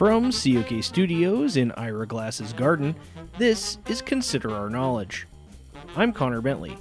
From 0.00 0.32
COK 0.32 0.82
Studios 0.82 1.58
in 1.58 1.72
Ira 1.72 2.06
Glass's 2.06 2.54
garden, 2.54 2.96
this 3.36 3.76
is 3.86 4.00
Consider 4.00 4.50
Our 4.50 4.70
Knowledge. 4.70 5.26
I'm 5.94 6.14
Connor 6.14 6.40
Bentley. 6.40 6.78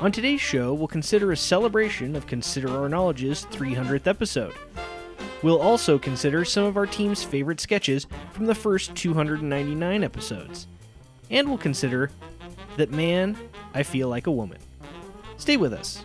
On 0.00 0.10
today's 0.10 0.40
show, 0.40 0.74
we'll 0.74 0.88
consider 0.88 1.30
a 1.30 1.36
celebration 1.36 2.16
of 2.16 2.26
Consider 2.26 2.70
Our 2.70 2.88
Knowledge's 2.88 3.46
300th 3.52 4.08
episode. 4.08 4.52
We'll 5.44 5.60
also 5.60 5.96
consider 5.96 6.44
some 6.44 6.64
of 6.64 6.76
our 6.76 6.86
team's 6.86 7.22
favorite 7.22 7.60
sketches 7.60 8.08
from 8.32 8.46
the 8.46 8.54
first 8.56 8.96
299 8.96 10.02
episodes. 10.02 10.66
And 11.30 11.46
we'll 11.46 11.56
consider 11.56 12.10
that 12.76 12.90
man, 12.90 13.38
I 13.74 13.84
feel 13.84 14.08
like 14.08 14.26
a 14.26 14.32
woman. 14.32 14.58
Stay 15.36 15.56
with 15.56 15.72
us. 15.72 16.02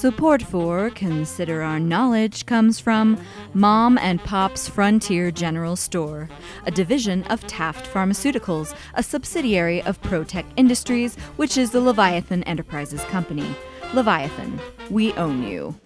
Support 0.00 0.42
for 0.44 0.88
Consider 0.88 1.60
Our 1.60 1.78
Knowledge 1.78 2.46
comes 2.46 2.80
from 2.80 3.22
Mom 3.52 3.98
and 3.98 4.18
Pop's 4.18 4.66
Frontier 4.66 5.30
General 5.30 5.76
Store, 5.76 6.26
a 6.64 6.70
division 6.70 7.22
of 7.24 7.46
Taft 7.46 7.84
Pharmaceuticals, 7.84 8.74
a 8.94 9.02
subsidiary 9.02 9.82
of 9.82 10.00
Protech 10.00 10.46
Industries, 10.56 11.16
which 11.36 11.58
is 11.58 11.70
the 11.70 11.82
Leviathan 11.82 12.42
Enterprises 12.44 13.02
company. 13.02 13.54
Leviathan, 13.92 14.58
we 14.88 15.12
own 15.14 15.42
you. 15.42 15.78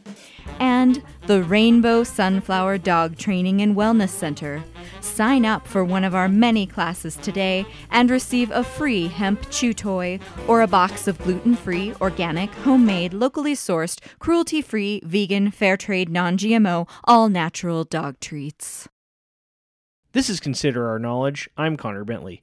And 0.60 1.02
the 1.26 1.42
Rainbow 1.42 2.04
Sunflower 2.04 2.78
Dog 2.78 3.16
Training 3.16 3.62
and 3.62 3.74
Wellness 3.74 4.10
Center. 4.10 4.62
Sign 5.04 5.44
up 5.44 5.68
for 5.68 5.84
one 5.84 6.02
of 6.02 6.14
our 6.14 6.30
many 6.30 6.66
classes 6.66 7.16
today 7.16 7.66
and 7.90 8.10
receive 8.10 8.50
a 8.50 8.64
free 8.64 9.06
hemp 9.06 9.50
chew 9.50 9.74
toy 9.74 10.18
or 10.48 10.62
a 10.62 10.66
box 10.66 11.06
of 11.06 11.18
gluten 11.18 11.54
free, 11.54 11.92
organic, 12.00 12.50
homemade, 12.50 13.12
locally 13.12 13.52
sourced, 13.52 14.00
cruelty 14.18 14.62
free, 14.62 15.02
vegan, 15.04 15.50
fair 15.50 15.76
trade, 15.76 16.08
non 16.08 16.38
GMO, 16.38 16.88
all 17.04 17.28
natural 17.28 17.84
dog 17.84 18.18
treats. 18.18 18.88
This 20.12 20.30
is 20.30 20.40
Consider 20.40 20.88
Our 20.88 20.98
Knowledge. 20.98 21.50
I'm 21.54 21.76
Connor 21.76 22.04
Bentley. 22.04 22.42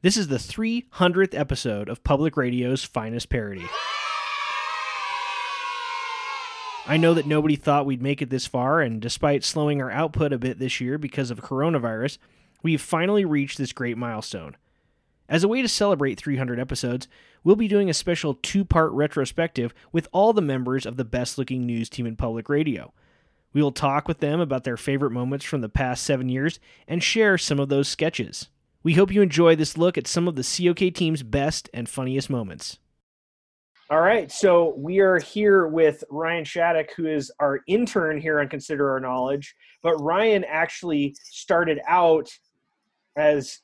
This 0.00 0.16
is 0.16 0.28
the 0.28 0.36
300th 0.36 1.38
episode 1.38 1.90
of 1.90 2.02
Public 2.02 2.38
Radio's 2.38 2.84
Finest 2.84 3.28
Parody. 3.28 3.66
I 6.88 6.98
know 6.98 7.14
that 7.14 7.26
nobody 7.26 7.56
thought 7.56 7.84
we'd 7.84 8.00
make 8.00 8.22
it 8.22 8.30
this 8.30 8.46
far, 8.46 8.80
and 8.80 9.02
despite 9.02 9.42
slowing 9.42 9.82
our 9.82 9.90
output 9.90 10.32
a 10.32 10.38
bit 10.38 10.60
this 10.60 10.80
year 10.80 10.98
because 10.98 11.32
of 11.32 11.42
coronavirus, 11.42 12.18
we've 12.62 12.80
finally 12.80 13.24
reached 13.24 13.58
this 13.58 13.72
great 13.72 13.98
milestone. 13.98 14.56
As 15.28 15.42
a 15.42 15.48
way 15.48 15.62
to 15.62 15.68
celebrate 15.68 16.14
300 16.14 16.60
episodes, 16.60 17.08
we'll 17.42 17.56
be 17.56 17.66
doing 17.66 17.90
a 17.90 17.94
special 17.94 18.34
two 18.34 18.64
part 18.64 18.92
retrospective 18.92 19.74
with 19.90 20.06
all 20.12 20.32
the 20.32 20.40
members 20.40 20.86
of 20.86 20.96
the 20.96 21.04
best 21.04 21.38
looking 21.38 21.66
news 21.66 21.88
team 21.88 22.06
in 22.06 22.14
public 22.14 22.48
radio. 22.48 22.92
We 23.52 23.62
will 23.62 23.72
talk 23.72 24.06
with 24.06 24.20
them 24.20 24.38
about 24.38 24.62
their 24.62 24.76
favorite 24.76 25.10
moments 25.10 25.44
from 25.44 25.62
the 25.62 25.68
past 25.68 26.04
seven 26.04 26.28
years 26.28 26.60
and 26.86 27.02
share 27.02 27.36
some 27.36 27.58
of 27.58 27.68
those 27.68 27.88
sketches. 27.88 28.48
We 28.84 28.94
hope 28.94 29.10
you 29.10 29.22
enjoy 29.22 29.56
this 29.56 29.76
look 29.76 29.98
at 29.98 30.06
some 30.06 30.28
of 30.28 30.36
the 30.36 30.44
COK 30.44 30.94
team's 30.94 31.24
best 31.24 31.68
and 31.74 31.88
funniest 31.88 32.30
moments. 32.30 32.78
All 33.88 34.00
right, 34.00 34.32
so 34.32 34.74
we 34.76 34.98
are 34.98 35.20
here 35.20 35.68
with 35.68 36.02
Ryan 36.10 36.44
Shattuck, 36.44 36.90
who 36.96 37.06
is 37.06 37.30
our 37.38 37.60
intern 37.68 38.20
here 38.20 38.40
on 38.40 38.48
Consider 38.48 38.90
Our 38.90 38.98
Knowledge. 38.98 39.54
But 39.80 39.96
Ryan 39.98 40.42
actually 40.42 41.14
started 41.22 41.78
out 41.86 42.28
as 43.16 43.60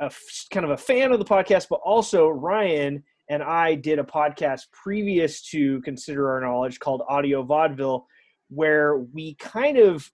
a 0.00 0.10
kind 0.52 0.64
of 0.64 0.72
a 0.72 0.76
fan 0.76 1.12
of 1.12 1.20
the 1.20 1.24
podcast, 1.24 1.68
but 1.70 1.78
also 1.84 2.26
Ryan 2.26 3.04
and 3.28 3.44
I 3.44 3.76
did 3.76 4.00
a 4.00 4.02
podcast 4.02 4.62
previous 4.72 5.40
to 5.50 5.80
Consider 5.82 6.28
Our 6.32 6.40
Knowledge 6.40 6.80
called 6.80 7.02
Audio 7.08 7.44
Vaudeville, 7.44 8.08
where 8.48 8.98
we 8.98 9.36
kind 9.36 9.78
of 9.78 10.10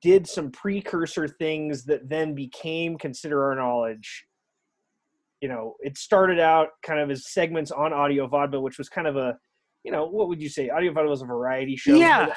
did 0.00 0.26
some 0.26 0.50
precursor 0.50 1.28
things 1.28 1.84
that 1.84 2.08
then 2.08 2.34
became 2.34 2.96
Consider 2.96 3.44
Our 3.44 3.56
Knowledge 3.56 4.24
you 5.46 5.52
know, 5.52 5.76
it 5.78 5.96
started 5.96 6.40
out 6.40 6.70
kind 6.84 6.98
of 6.98 7.08
as 7.08 7.28
segments 7.28 7.70
on 7.70 7.92
audio 7.92 8.26
vaudeville, 8.26 8.62
which 8.62 8.78
was 8.78 8.88
kind 8.88 9.06
of 9.06 9.16
a, 9.16 9.38
you 9.84 9.92
know, 9.92 10.04
what 10.04 10.26
would 10.26 10.42
you 10.42 10.48
say? 10.48 10.70
Audio 10.70 10.92
vaudeville 10.92 11.12
was 11.12 11.22
a 11.22 11.26
variety 11.26 11.76
show. 11.76 11.94
Yeah. 11.94 12.34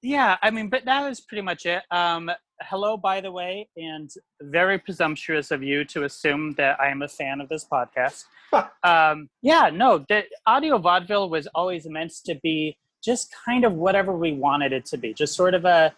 Yeah, 0.00 0.36
I 0.40 0.52
mean, 0.52 0.68
but 0.68 0.84
that 0.84 1.02
was 1.08 1.22
pretty 1.22 1.42
much 1.42 1.66
it. 1.66 1.82
Um, 1.90 2.30
hello, 2.62 2.96
by 2.96 3.20
the 3.20 3.32
way, 3.32 3.68
and 3.76 4.08
very 4.42 4.78
presumptuous 4.78 5.50
of 5.50 5.64
you 5.64 5.84
to 5.86 6.04
assume 6.04 6.54
that 6.54 6.78
I 6.78 6.86
am 6.86 7.02
a 7.02 7.08
fan 7.08 7.40
of 7.40 7.48
this 7.48 7.66
podcast. 7.66 8.22
um, 8.84 9.28
yeah, 9.42 9.70
no, 9.72 10.04
the 10.08 10.22
audio 10.46 10.78
vaudeville 10.78 11.30
was 11.30 11.48
always 11.52 11.84
meant 11.88 12.12
to 12.26 12.36
be 12.44 12.76
just 13.02 13.34
kind 13.44 13.64
of 13.64 13.72
whatever 13.72 14.16
we 14.16 14.34
wanted 14.34 14.72
it 14.72 14.84
to 14.86 14.98
be, 14.98 15.14
just 15.14 15.34
sort 15.34 15.52
of 15.52 15.64
a 15.64 15.92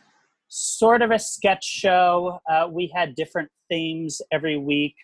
sort 0.49 1.03
of 1.03 1.10
a 1.10 1.19
sketch 1.19 1.65
show. 1.65 2.41
Uh, 2.50 2.69
we 2.71 2.91
had 2.94 3.15
different 3.16 3.50
themes 3.69 4.22
every 4.32 4.56
week 4.56 4.94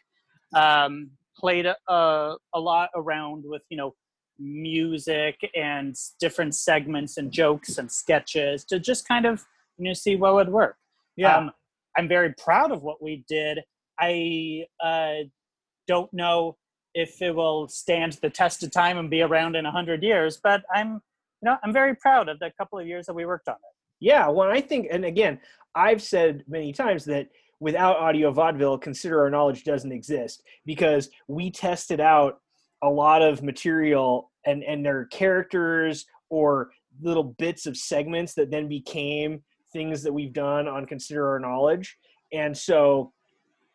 um, 0.55 1.11
played 1.37 1.67
a, 1.67 1.77
a 1.89 2.61
lot 2.61 2.91
around 2.95 3.45
with 3.47 3.63
you 3.69 3.77
know 3.77 3.95
music 4.39 5.39
and 5.55 5.95
different 6.21 6.55
segments 6.55 7.17
and 7.17 7.31
jokes 7.31 7.79
and 7.79 7.91
sketches 7.91 8.65
to 8.65 8.79
just 8.79 9.07
kind 9.07 9.27
of 9.27 9.45
you 9.79 9.85
know 9.85 9.93
see 9.93 10.17
what 10.17 10.35
would 10.35 10.49
work. 10.49 10.77
Yeah. 11.17 11.37
Um, 11.37 11.53
i'm 11.97 12.09
very 12.09 12.33
proud 12.35 12.73
of 12.73 12.83
what 12.83 13.03
we 13.03 13.25
did. 13.29 13.61
I 14.01 14.65
uh, 14.83 15.29
don't 15.87 16.13
know 16.13 16.57
if 16.95 17.21
it 17.23 17.34
will 17.34 17.69
stand 17.69 18.15
the 18.23 18.31
test 18.31 18.63
of 18.63 18.71
time 18.71 18.99
and 18.99 19.11
be 19.11 19.23
around 19.23 19.57
in 19.57 19.65
100 19.65 20.03
years 20.03 20.39
but 20.43 20.63
i'm 20.75 20.95
you 21.41 21.47
know 21.47 21.57
i'm 21.63 21.73
very 21.73 21.95
proud 21.95 22.29
of 22.29 22.39
the 22.39 22.51
couple 22.59 22.79
of 22.79 22.87
years 22.87 23.07
that 23.07 23.15
we 23.15 23.25
worked 23.25 23.49
on 23.49 23.55
it. 23.55 23.75
Yeah 24.01 24.29
well 24.29 24.51
i 24.51 24.61
think 24.61 24.89
and 24.91 25.05
again 25.05 25.41
i've 25.75 26.03
said 26.03 26.45
many 26.47 26.73
times 26.73 27.05
that 27.07 27.29
without 27.62 27.97
audio 27.99 28.33
vaudeville, 28.33 28.77
consider 28.77 29.21
our 29.21 29.31
knowledge 29.31 29.62
doesn't 29.62 29.93
exist 29.93 30.43
because 30.67 31.11
we 31.28 31.49
tested 31.49 32.00
out 32.00 32.41
a 32.83 32.89
lot 32.89 33.23
of 33.23 33.41
material 33.41 34.33
and 34.45 34.65
and 34.65 34.84
their 34.84 35.05
characters 35.06 36.05
or 36.28 36.72
little 37.01 37.22
bits 37.22 37.67
of 37.67 37.77
segments 37.77 38.34
that 38.34 38.51
then 38.51 38.69
became 38.69 39.41
things 39.72 40.03
that 40.03 40.12
we've 40.12 40.33
done 40.33 40.67
on 40.67 40.84
consider 40.87 41.31
our 41.31 41.39
knowledge. 41.39 41.97
And 42.33 42.56
so 42.56 43.12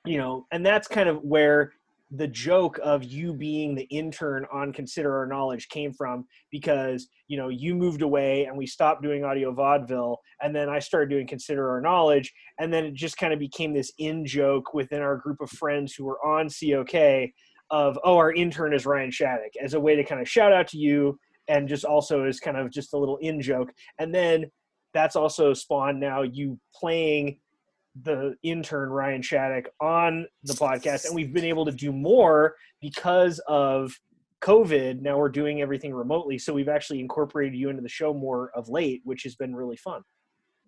you 0.05 0.17
know 0.17 0.45
and 0.51 0.65
that's 0.65 0.89
kind 0.89 1.07
of 1.07 1.23
where 1.23 1.71
the 2.11 2.27
joke 2.27 2.79
of 2.83 3.03
you 3.03 3.33
being 3.33 3.75
the 3.75 3.83
intern 3.83 4.45
on 4.51 4.71
consider 4.71 5.17
our 5.17 5.25
knowledge 5.25 5.67
came 5.67 5.91
from 5.91 6.25
because 6.51 7.09
you 7.27 7.37
know 7.37 7.49
you 7.49 7.75
moved 7.75 8.01
away 8.01 8.45
and 8.45 8.57
we 8.57 8.65
stopped 8.65 9.01
doing 9.01 9.25
audio 9.25 9.51
vaudeville 9.51 10.17
and 10.41 10.55
then 10.55 10.69
i 10.69 10.79
started 10.79 11.09
doing 11.09 11.27
consider 11.27 11.69
our 11.69 11.81
knowledge 11.81 12.33
and 12.59 12.71
then 12.71 12.85
it 12.85 12.93
just 12.93 13.17
kind 13.17 13.33
of 13.33 13.39
became 13.39 13.73
this 13.73 13.91
in 13.97 14.25
joke 14.25 14.73
within 14.73 15.01
our 15.01 15.17
group 15.17 15.41
of 15.41 15.49
friends 15.49 15.93
who 15.93 16.05
were 16.05 16.25
on 16.25 16.47
cok 16.47 17.29
of 17.71 17.99
oh 18.05 18.15
our 18.15 18.31
intern 18.31 18.73
is 18.73 18.85
ryan 18.85 19.11
shattuck 19.11 19.51
as 19.61 19.73
a 19.73 19.79
way 19.79 19.93
to 19.93 20.03
kind 20.03 20.21
of 20.21 20.29
shout 20.29 20.53
out 20.53 20.67
to 20.67 20.77
you 20.77 21.19
and 21.47 21.67
just 21.67 21.85
also 21.85 22.25
as 22.25 22.39
kind 22.39 22.57
of 22.57 22.71
just 22.71 22.93
a 22.93 22.97
little 22.97 23.17
in 23.17 23.41
joke. 23.41 23.71
And 23.99 24.13
then 24.13 24.45
that's 24.93 25.15
also 25.15 25.53
spawned 25.53 25.99
now 25.99 26.23
you 26.23 26.59
playing 26.73 27.39
the 28.03 28.35
intern 28.43 28.89
Ryan 28.89 29.21
Shattuck 29.21 29.65
on 29.79 30.27
the 30.43 30.53
podcast, 30.53 31.05
and 31.05 31.15
we've 31.15 31.33
been 31.33 31.45
able 31.45 31.65
to 31.65 31.71
do 31.71 31.91
more 31.91 32.55
because 32.81 33.39
of 33.47 33.93
COVID. 34.41 35.01
Now 35.01 35.17
we're 35.17 35.29
doing 35.29 35.61
everything 35.61 35.93
remotely, 35.93 36.37
so 36.37 36.53
we've 36.53 36.69
actually 36.69 36.99
incorporated 36.99 37.55
you 37.55 37.69
into 37.69 37.81
the 37.81 37.89
show 37.89 38.13
more 38.13 38.51
of 38.55 38.69
late, 38.69 39.01
which 39.03 39.23
has 39.23 39.35
been 39.35 39.55
really 39.55 39.77
fun. 39.77 40.01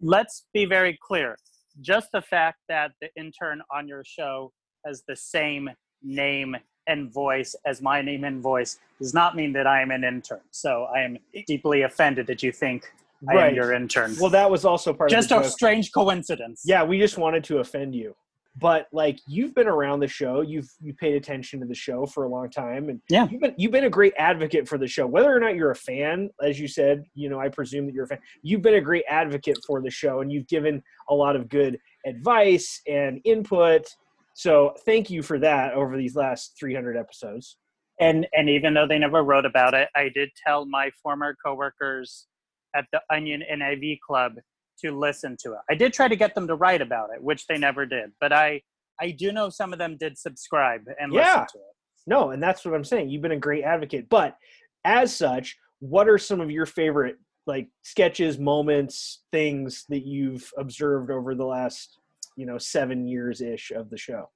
Let's 0.02 0.46
be 0.54 0.66
very 0.66 0.98
clear. 1.02 1.38
Just 1.82 2.12
the 2.12 2.22
fact 2.22 2.60
that 2.68 2.92
the 3.02 3.10
intern 3.16 3.62
on 3.74 3.88
your 3.88 4.04
show 4.06 4.52
has 4.86 5.04
the 5.08 5.16
same 5.16 5.70
name 6.02 6.56
and 6.88 7.14
voice 7.14 7.56
as 7.66 7.82
my 7.82 8.02
name 8.02 8.24
and 8.24 8.42
voice 8.42 8.80
does 9.00 9.14
not 9.14 9.36
mean 9.36 9.54
that 9.54 9.68
I 9.68 9.82
am 9.82 9.92
an 9.92 10.04
intern. 10.04 10.42
So 10.52 10.86
I 10.86 11.02
am 11.02 11.18
deeply 11.46 11.84
offended 11.84 12.26
that 12.28 12.42
you 12.42 12.52
think 12.52 12.92
I 13.28 13.36
right. 13.36 13.50
am 13.50 13.56
your 13.56 13.74
intern. 13.74 14.16
Well, 14.20 14.30
that 14.30 14.50
was 14.50 14.66
also 14.66 14.94
part 14.94 15.10
just 15.10 15.32
of 15.32 15.42
a 15.42 15.50
strange 15.50 15.92
coincidence. 15.92 16.62
Yeah, 16.66 16.84
we 16.84 17.00
just 17.00 17.18
wanted 17.18 17.44
to 17.46 17.60
offend 17.60 17.96
you. 17.96 18.16
But 18.56 18.88
like 18.92 19.20
you've 19.28 19.54
been 19.54 19.68
around 19.68 20.00
the 20.00 20.08
show, 20.08 20.42
you've 20.42 20.70
you 20.82 20.94
paid 20.94 21.16
attention 21.16 21.60
to 21.60 21.66
the 21.66 21.76
show 21.76 22.06
for 22.06 22.24
a 22.24 22.30
long 22.30 22.50
time, 22.50 22.90
and 22.90 23.00
yeah, 23.10 23.28
you've 23.30 23.42
been 23.42 23.54
you've 23.58 23.72
been 23.72 23.86
a 23.86 23.90
great 23.90 24.14
advocate 24.18 24.68
for 24.68 24.78
the 24.78 24.88
show. 24.88 25.06
Whether 25.06 25.34
or 25.34 25.40
not 25.40 25.56
you're 25.56 25.72
a 25.72 25.76
fan, 25.76 26.30
as 26.44 26.60
you 26.60 26.68
said, 26.68 27.04
you 27.14 27.30
know, 27.30 27.40
I 27.40 27.48
presume 27.48 27.86
that 27.86 27.94
you're 27.94 28.06
a 28.06 28.08
fan. 28.08 28.20
You've 28.42 28.62
been 28.62 28.76
a 28.76 28.82
great 28.82 29.06
advocate 29.08 29.58
for 29.66 29.82
the 29.82 29.92
show, 29.92 30.22
and 30.22 30.32
you've 30.32 30.48
given 30.48 30.82
a 31.10 31.14
lot 31.14 31.36
of 31.36 31.48
good 31.48 31.80
advice 32.06 32.82
and 32.88 33.22
input. 33.24 33.86
So 34.34 34.74
thank 34.86 35.10
you 35.10 35.22
for 35.22 35.38
that 35.40 35.74
over 35.74 35.98
these 35.98 36.16
last 36.16 36.56
300 36.60 36.98
episodes. 36.98 37.58
And 38.00 38.26
and 38.34 38.50
even 38.50 38.74
though 38.74 38.88
they 38.88 38.98
never 38.98 39.24
wrote 39.24 39.46
about 39.46 39.74
it, 39.74 39.90
I 39.96 40.10
did 40.10 40.30
tell 40.46 40.66
my 40.66 40.90
former 41.04 41.36
coworkers 41.46 42.28
at 42.76 42.86
the 42.92 43.02
Onion 43.12 43.44
AV 43.62 43.98
Club 44.06 44.34
to 44.82 44.98
listen 44.98 45.36
to 45.42 45.54
it. 45.54 45.60
I 45.70 45.76
did 45.76 45.94
try 45.94 46.08
to 46.08 46.16
get 46.16 46.36
them 46.36 46.48
to 46.48 46.56
write 46.56 46.82
about 46.82 47.10
it, 47.14 47.22
which 47.22 47.48
they 47.48 47.58
never 47.58 47.86
did, 47.86 48.12
but 48.20 48.32
I 48.34 48.62
I 49.02 49.12
do 49.12 49.32
know 49.32 49.50
some 49.50 49.72
of 49.72 49.80
them 49.80 49.98
did 49.98 50.18
subscribe 50.18 50.82
and 51.00 51.14
yeah. 51.14 51.22
listen 51.22 51.48
to 51.54 51.58
it. 51.60 51.76
No, 52.08 52.32
and 52.32 52.42
that's 52.42 52.66
what 52.66 52.74
I'm 52.74 52.84
saying. 52.84 53.10
You've 53.10 53.22
been 53.22 53.32
a 53.32 53.38
great 53.38 53.64
advocate, 53.64 54.10
but 54.10 54.36
as 54.84 55.16
such, 55.16 55.58
what 55.80 56.10
are 56.10 56.18
some 56.18 56.42
of 56.42 56.52
your 56.52 56.66
favorite 56.66 57.18
like 57.48 57.68
sketches, 57.82 58.38
moments, 58.38 59.24
things 59.32 59.86
that 59.90 60.06
you've 60.06 60.52
observed 60.58 61.10
over 61.12 61.34
the 61.34 61.46
last, 61.46 61.98
you 62.36 62.46
know, 62.46 62.58
seven 62.58 63.08
years 63.08 63.42
ish 63.42 63.72
of 63.72 63.90
the 63.90 63.98
show? 63.98 64.30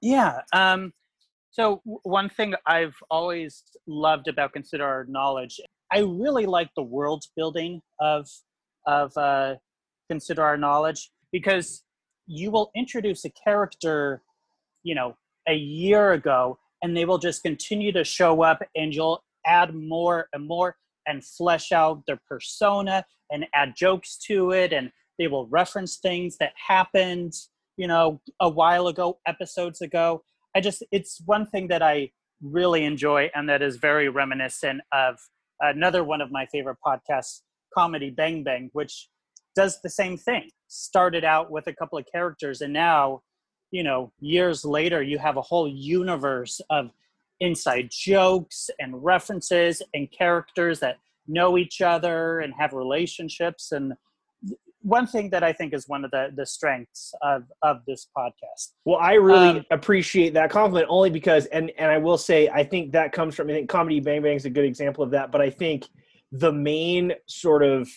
Yeah. 0.00 0.40
Um, 0.52 0.92
so 1.50 1.80
one 1.84 2.28
thing 2.28 2.54
I've 2.66 2.94
always 3.10 3.64
loved 3.86 4.28
about 4.28 4.52
Consider 4.52 4.84
Our 4.84 5.04
Knowledge, 5.06 5.60
I 5.92 6.00
really 6.00 6.46
like 6.46 6.70
the 6.76 6.82
world 6.82 7.24
building 7.36 7.82
of 8.00 8.28
of 8.86 9.16
uh, 9.16 9.56
Consider 10.08 10.42
Our 10.42 10.56
Knowledge 10.56 11.10
because 11.32 11.82
you 12.26 12.50
will 12.50 12.70
introduce 12.74 13.24
a 13.24 13.30
character, 13.30 14.22
you 14.82 14.94
know, 14.94 15.16
a 15.48 15.54
year 15.54 16.12
ago, 16.12 16.58
and 16.82 16.96
they 16.96 17.04
will 17.04 17.18
just 17.18 17.42
continue 17.42 17.92
to 17.92 18.04
show 18.04 18.42
up, 18.42 18.60
and 18.76 18.94
you'll 18.94 19.22
add 19.46 19.74
more 19.74 20.28
and 20.32 20.46
more 20.46 20.76
and 21.06 21.24
flesh 21.24 21.72
out 21.72 22.02
their 22.06 22.20
persona 22.28 23.04
and 23.30 23.46
add 23.54 23.74
jokes 23.76 24.18
to 24.26 24.52
it, 24.52 24.72
and 24.72 24.90
they 25.18 25.26
will 25.26 25.46
reference 25.48 25.96
things 25.96 26.36
that 26.38 26.52
happened, 26.54 27.32
you 27.76 27.86
know, 27.86 28.20
a 28.40 28.48
while 28.48 28.88
ago, 28.88 29.18
episodes 29.26 29.80
ago. 29.80 30.22
I 30.54 30.60
just, 30.60 30.82
it's 30.92 31.20
one 31.24 31.46
thing 31.46 31.68
that 31.68 31.82
I 31.82 32.10
really 32.42 32.84
enjoy 32.84 33.30
and 33.34 33.48
that 33.48 33.62
is 33.62 33.76
very 33.76 34.08
reminiscent 34.08 34.80
of 34.92 35.18
another 35.60 36.04
one 36.04 36.20
of 36.20 36.30
my 36.30 36.46
favorite 36.46 36.78
podcasts, 36.84 37.42
Comedy 37.74 38.10
Bang 38.10 38.42
Bang, 38.44 38.70
which 38.72 39.08
does 39.54 39.80
the 39.82 39.90
same 39.90 40.16
thing. 40.16 40.50
Started 40.68 41.24
out 41.24 41.50
with 41.50 41.66
a 41.66 41.72
couple 41.72 41.98
of 41.98 42.06
characters, 42.10 42.60
and 42.60 42.72
now, 42.72 43.22
you 43.70 43.82
know, 43.82 44.12
years 44.20 44.64
later, 44.64 45.02
you 45.02 45.18
have 45.18 45.36
a 45.36 45.42
whole 45.42 45.68
universe 45.68 46.60
of 46.70 46.90
inside 47.40 47.88
jokes 47.90 48.70
and 48.78 49.02
references 49.04 49.82
and 49.94 50.10
characters 50.10 50.80
that 50.80 50.96
know 51.26 51.58
each 51.58 51.80
other 51.80 52.40
and 52.40 52.54
have 52.58 52.72
relationships. 52.72 53.72
And 53.72 53.92
one 54.88 55.06
thing 55.06 55.28
that 55.30 55.44
I 55.44 55.52
think 55.52 55.74
is 55.74 55.86
one 55.86 56.04
of 56.04 56.10
the, 56.10 56.30
the 56.34 56.46
strengths 56.46 57.12
of, 57.22 57.44
of 57.62 57.80
this 57.86 58.08
podcast. 58.16 58.72
Well, 58.84 58.98
I 58.98 59.14
really 59.14 59.48
um, 59.48 59.64
appreciate 59.70 60.32
that 60.34 60.50
compliment 60.50 60.86
only 60.88 61.10
because, 61.10 61.46
and, 61.46 61.70
and 61.78 61.90
I 61.90 61.98
will 61.98 62.16
say, 62.16 62.48
I 62.48 62.64
think 62.64 62.92
that 62.92 63.12
comes 63.12 63.34
from, 63.34 63.50
I 63.50 63.52
think 63.52 63.68
Comedy 63.68 64.00
Bang 64.00 64.22
Bang 64.22 64.36
is 64.36 64.46
a 64.46 64.50
good 64.50 64.64
example 64.64 65.04
of 65.04 65.10
that, 65.10 65.30
but 65.30 65.42
I 65.42 65.50
think 65.50 65.86
the 66.32 66.52
main 66.52 67.12
sort 67.26 67.62
of 67.62 67.88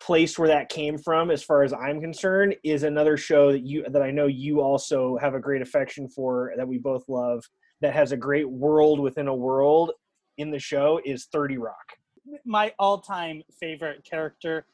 place 0.00 0.38
where 0.38 0.48
that 0.48 0.68
came 0.68 0.96
from 0.96 1.28
as 1.28 1.42
far 1.42 1.64
as 1.64 1.72
i'm 1.72 2.00
concerned 2.00 2.54
is 2.62 2.84
another 2.84 3.16
show 3.16 3.50
that 3.50 3.66
you 3.66 3.84
that 3.88 4.00
i 4.00 4.12
know 4.12 4.26
you 4.26 4.60
also 4.60 5.18
have 5.20 5.34
a 5.34 5.40
great 5.40 5.60
affection 5.60 6.08
for 6.08 6.52
that 6.56 6.68
we 6.68 6.78
both 6.78 7.02
love 7.08 7.42
that 7.80 7.92
has 7.92 8.12
a 8.12 8.16
great 8.16 8.48
world 8.48 9.00
within 9.00 9.26
a 9.26 9.34
world 9.34 9.90
in 10.36 10.52
the 10.52 10.58
show 10.58 11.00
is 11.04 11.26
30 11.32 11.58
rock 11.58 11.96
my 12.44 12.72
all-time 12.78 13.42
favorite 13.58 14.04
character 14.08 14.66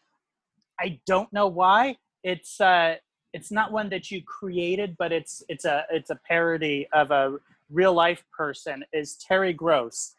i 0.80 0.98
don't 1.06 1.32
know 1.32 1.46
why 1.46 1.96
it's 2.22 2.60
uh 2.60 2.94
it's 3.32 3.50
not 3.50 3.72
one 3.72 3.88
that 3.88 4.10
you 4.10 4.22
created 4.22 4.96
but 4.98 5.12
it's 5.12 5.42
it's 5.48 5.64
a 5.64 5.84
it's 5.90 6.10
a 6.10 6.18
parody 6.26 6.86
of 6.92 7.10
a 7.10 7.36
real 7.70 7.92
life 7.92 8.24
person 8.36 8.84
is 8.92 9.16
terry 9.16 9.52
gross 9.52 10.14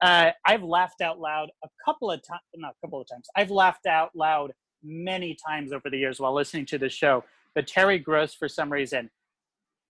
uh, 0.00 0.30
I've 0.44 0.62
laughed 0.62 1.00
out 1.00 1.18
loud 1.18 1.50
a 1.64 1.68
couple 1.84 2.10
of 2.10 2.22
times, 2.22 2.40
not 2.56 2.74
a 2.80 2.86
couple 2.86 3.00
of 3.00 3.08
times. 3.08 3.26
I've 3.36 3.50
laughed 3.50 3.86
out 3.86 4.10
loud 4.14 4.52
many 4.82 5.36
times 5.46 5.72
over 5.72 5.90
the 5.90 5.98
years 5.98 6.20
while 6.20 6.32
listening 6.32 6.66
to 6.66 6.78
the 6.78 6.88
show. 6.88 7.24
But 7.54 7.66
Terry 7.66 7.98
Gross, 7.98 8.32
for 8.32 8.48
some 8.48 8.72
reason, 8.72 9.10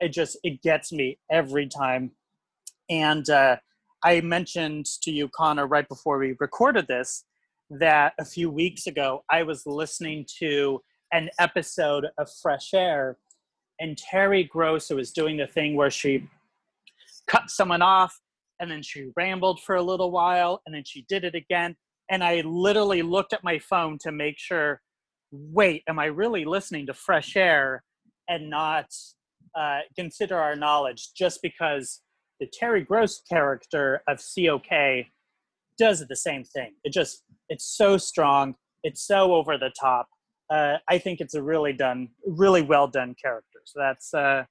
it 0.00 0.10
just 0.10 0.38
it 0.42 0.62
gets 0.62 0.92
me 0.92 1.18
every 1.30 1.66
time. 1.66 2.12
And 2.88 3.28
uh, 3.28 3.56
I 4.02 4.20
mentioned 4.22 4.86
to 5.02 5.10
you, 5.10 5.28
Connor, 5.28 5.66
right 5.66 5.86
before 5.86 6.18
we 6.18 6.34
recorded 6.38 6.86
this, 6.86 7.24
that 7.70 8.14
a 8.18 8.24
few 8.24 8.50
weeks 8.50 8.86
ago 8.86 9.24
I 9.30 9.42
was 9.42 9.66
listening 9.66 10.26
to 10.38 10.80
an 11.12 11.30
episode 11.38 12.06
of 12.18 12.28
Fresh 12.42 12.74
Air, 12.74 13.18
and 13.80 13.96
Terry 13.96 14.44
Gross 14.44 14.90
was 14.90 15.12
doing 15.12 15.36
the 15.36 15.46
thing 15.46 15.74
where 15.76 15.90
she 15.90 16.28
cut 17.28 17.50
someone 17.50 17.82
off 17.82 18.18
and 18.60 18.70
then 18.70 18.82
she 18.82 19.10
rambled 19.16 19.60
for 19.60 19.76
a 19.76 19.82
little 19.82 20.10
while 20.10 20.60
and 20.66 20.74
then 20.74 20.82
she 20.84 21.04
did 21.08 21.24
it 21.24 21.34
again 21.34 21.76
and 22.10 22.24
i 22.24 22.40
literally 22.40 23.02
looked 23.02 23.34
at 23.34 23.44
my 23.44 23.58
phone 23.58 23.98
to 23.98 24.10
make 24.10 24.38
sure 24.38 24.80
wait 25.30 25.82
am 25.88 25.98
i 25.98 26.06
really 26.06 26.46
listening 26.46 26.86
to 26.86 26.94
fresh 26.94 27.36
air 27.36 27.84
and 28.28 28.48
not 28.48 28.86
uh, 29.54 29.80
consider 29.96 30.36
our 30.36 30.56
knowledge? 30.56 31.12
Just 31.14 31.42
because 31.42 32.00
the 32.40 32.46
terry 32.52 32.82
gross 32.82 33.20
character 33.28 34.02
of 34.06 34.18
cok 34.18 35.06
does 35.78 36.04
the 36.08 36.16
same 36.16 36.44
thing 36.44 36.72
it 36.84 36.92
just 36.92 37.24
it's 37.48 37.64
so 37.64 37.96
strong 37.96 38.54
it's 38.82 39.06
so 39.06 39.34
over 39.34 39.56
the 39.56 39.70
top 39.80 40.08
uh, 40.50 40.76
i 40.88 40.98
think 40.98 41.20
it's 41.20 41.34
a 41.34 41.42
really 41.42 41.72
done 41.72 42.08
really 42.26 42.62
well 42.62 42.86
done 42.86 43.14
character 43.20 43.60
so 43.64 43.78
that's 43.78 44.12
uh, 44.14 44.44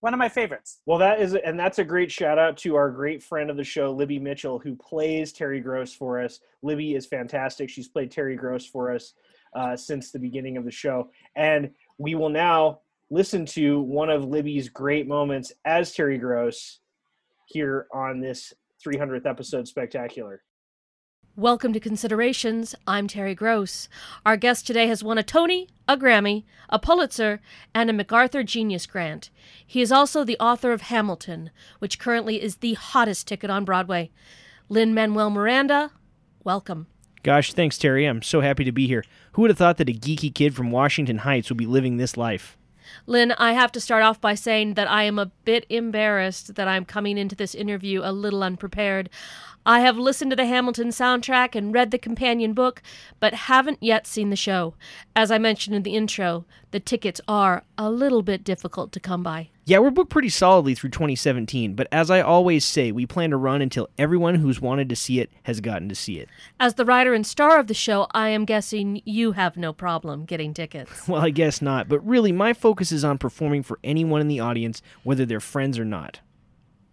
one 0.00 0.14
of 0.14 0.18
my 0.18 0.28
favorites. 0.28 0.80
Well, 0.86 0.98
that 0.98 1.20
is, 1.20 1.34
and 1.34 1.60
that's 1.60 1.78
a 1.78 1.84
great 1.84 2.10
shout 2.10 2.38
out 2.38 2.56
to 2.58 2.74
our 2.74 2.90
great 2.90 3.22
friend 3.22 3.50
of 3.50 3.56
the 3.56 3.64
show, 3.64 3.92
Libby 3.92 4.18
Mitchell, 4.18 4.58
who 4.58 4.74
plays 4.76 5.32
Terry 5.32 5.60
Gross 5.60 5.92
for 5.92 6.20
us. 6.20 6.40
Libby 6.62 6.94
is 6.94 7.06
fantastic. 7.06 7.68
She's 7.68 7.88
played 7.88 8.10
Terry 8.10 8.34
Gross 8.34 8.66
for 8.66 8.94
us 8.94 9.12
uh, 9.54 9.76
since 9.76 10.10
the 10.10 10.18
beginning 10.18 10.56
of 10.56 10.64
the 10.64 10.70
show. 10.70 11.10
And 11.36 11.70
we 11.98 12.14
will 12.14 12.30
now 12.30 12.80
listen 13.10 13.44
to 13.44 13.80
one 13.80 14.08
of 14.08 14.24
Libby's 14.24 14.68
great 14.68 15.06
moments 15.06 15.52
as 15.66 15.92
Terry 15.92 16.16
Gross 16.16 16.80
here 17.46 17.86
on 17.92 18.20
this 18.20 18.54
300th 18.84 19.26
episode 19.26 19.68
spectacular. 19.68 20.42
Welcome 21.36 21.72
to 21.74 21.80
Considerations. 21.80 22.74
I'm 22.86 23.06
Terry 23.06 23.34
Gross. 23.34 23.88
Our 24.26 24.36
guest 24.36 24.66
today 24.66 24.86
has 24.88 25.04
won 25.04 25.18
a 25.18 25.22
Tony, 25.22 25.68
a 25.86 25.96
Grammy, 25.96 26.44
a 26.68 26.78
Pulitzer, 26.78 27.40
and 27.74 27.88
a 27.88 27.92
MacArthur 27.92 28.42
Genius 28.42 28.86
Grant. 28.86 29.30
He 29.64 29.80
is 29.80 29.92
also 29.92 30.24
the 30.24 30.38
author 30.38 30.72
of 30.72 30.82
Hamilton, 30.82 31.50
which 31.78 31.98
currently 31.98 32.42
is 32.42 32.56
the 32.56 32.74
hottest 32.74 33.28
ticket 33.28 33.50
on 33.50 33.64
Broadway. 33.64 34.10
Lin 34.68 34.94
Manuel 34.94 35.30
Miranda, 35.30 35.92
welcome. 36.42 36.86
Gosh, 37.22 37.52
thanks, 37.52 37.76
Terry. 37.76 38.06
I'm 38.06 38.22
so 38.22 38.40
happy 38.40 38.64
to 38.64 38.72
be 38.72 38.86
here. 38.86 39.04
Who 39.32 39.42
would 39.42 39.50
have 39.50 39.58
thought 39.58 39.76
that 39.76 39.90
a 39.90 39.92
geeky 39.92 40.34
kid 40.34 40.54
from 40.54 40.70
Washington 40.70 41.18
Heights 41.18 41.50
would 41.50 41.58
be 41.58 41.66
living 41.66 41.96
this 41.96 42.16
life? 42.16 42.56
Lin, 43.06 43.32
I 43.32 43.52
have 43.52 43.72
to 43.72 43.80
start 43.80 44.02
off 44.02 44.20
by 44.20 44.34
saying 44.34 44.74
that 44.74 44.90
I 44.90 45.04
am 45.04 45.18
a 45.18 45.26
bit 45.44 45.66
embarrassed 45.68 46.54
that 46.54 46.68
I'm 46.68 46.84
coming 46.84 47.18
into 47.18 47.36
this 47.36 47.54
interview 47.54 48.00
a 48.02 48.12
little 48.12 48.42
unprepared. 48.42 49.10
I 49.66 49.80
have 49.80 49.98
listened 49.98 50.30
to 50.30 50.36
the 50.36 50.46
Hamilton 50.46 50.88
soundtrack 50.88 51.54
and 51.54 51.74
read 51.74 51.90
the 51.90 51.98
companion 51.98 52.54
book, 52.54 52.82
but 53.18 53.34
haven't 53.34 53.78
yet 53.82 54.06
seen 54.06 54.30
the 54.30 54.36
show. 54.36 54.74
As 55.14 55.30
I 55.30 55.36
mentioned 55.36 55.76
in 55.76 55.82
the 55.82 55.96
intro, 55.96 56.46
the 56.70 56.80
tickets 56.80 57.20
are 57.28 57.64
a 57.76 57.90
little 57.90 58.22
bit 58.22 58.42
difficult 58.42 58.90
to 58.92 59.00
come 59.00 59.22
by. 59.22 59.50
Yeah, 59.66 59.78
we're 59.78 59.90
booked 59.90 60.10
pretty 60.10 60.30
solidly 60.30 60.74
through 60.74 60.90
2017, 60.90 61.74
but 61.74 61.88
as 61.92 62.10
I 62.10 62.22
always 62.22 62.64
say, 62.64 62.90
we 62.90 63.04
plan 63.04 63.30
to 63.30 63.36
run 63.36 63.60
until 63.60 63.88
everyone 63.98 64.36
who's 64.36 64.62
wanted 64.62 64.88
to 64.88 64.96
see 64.96 65.20
it 65.20 65.30
has 65.42 65.60
gotten 65.60 65.90
to 65.90 65.94
see 65.94 66.18
it. 66.18 66.30
As 66.58 66.74
the 66.74 66.86
writer 66.86 67.12
and 67.12 67.26
star 67.26 67.58
of 67.60 67.66
the 67.66 67.74
show, 67.74 68.06
I 68.12 68.30
am 68.30 68.46
guessing 68.46 69.02
you 69.04 69.32
have 69.32 69.58
no 69.58 69.74
problem 69.74 70.24
getting 70.24 70.54
tickets. 70.54 71.06
well, 71.08 71.20
I 71.20 71.30
guess 71.30 71.60
not, 71.60 71.86
but 71.86 72.00
really, 72.00 72.32
my 72.32 72.54
focus 72.54 72.90
is 72.90 73.04
on 73.04 73.18
performing 73.18 73.62
for 73.62 73.78
anyone 73.84 74.22
in 74.22 74.28
the 74.28 74.40
audience, 74.40 74.80
whether 75.02 75.26
they're 75.26 75.38
friends 75.38 75.78
or 75.78 75.84
not. 75.84 76.20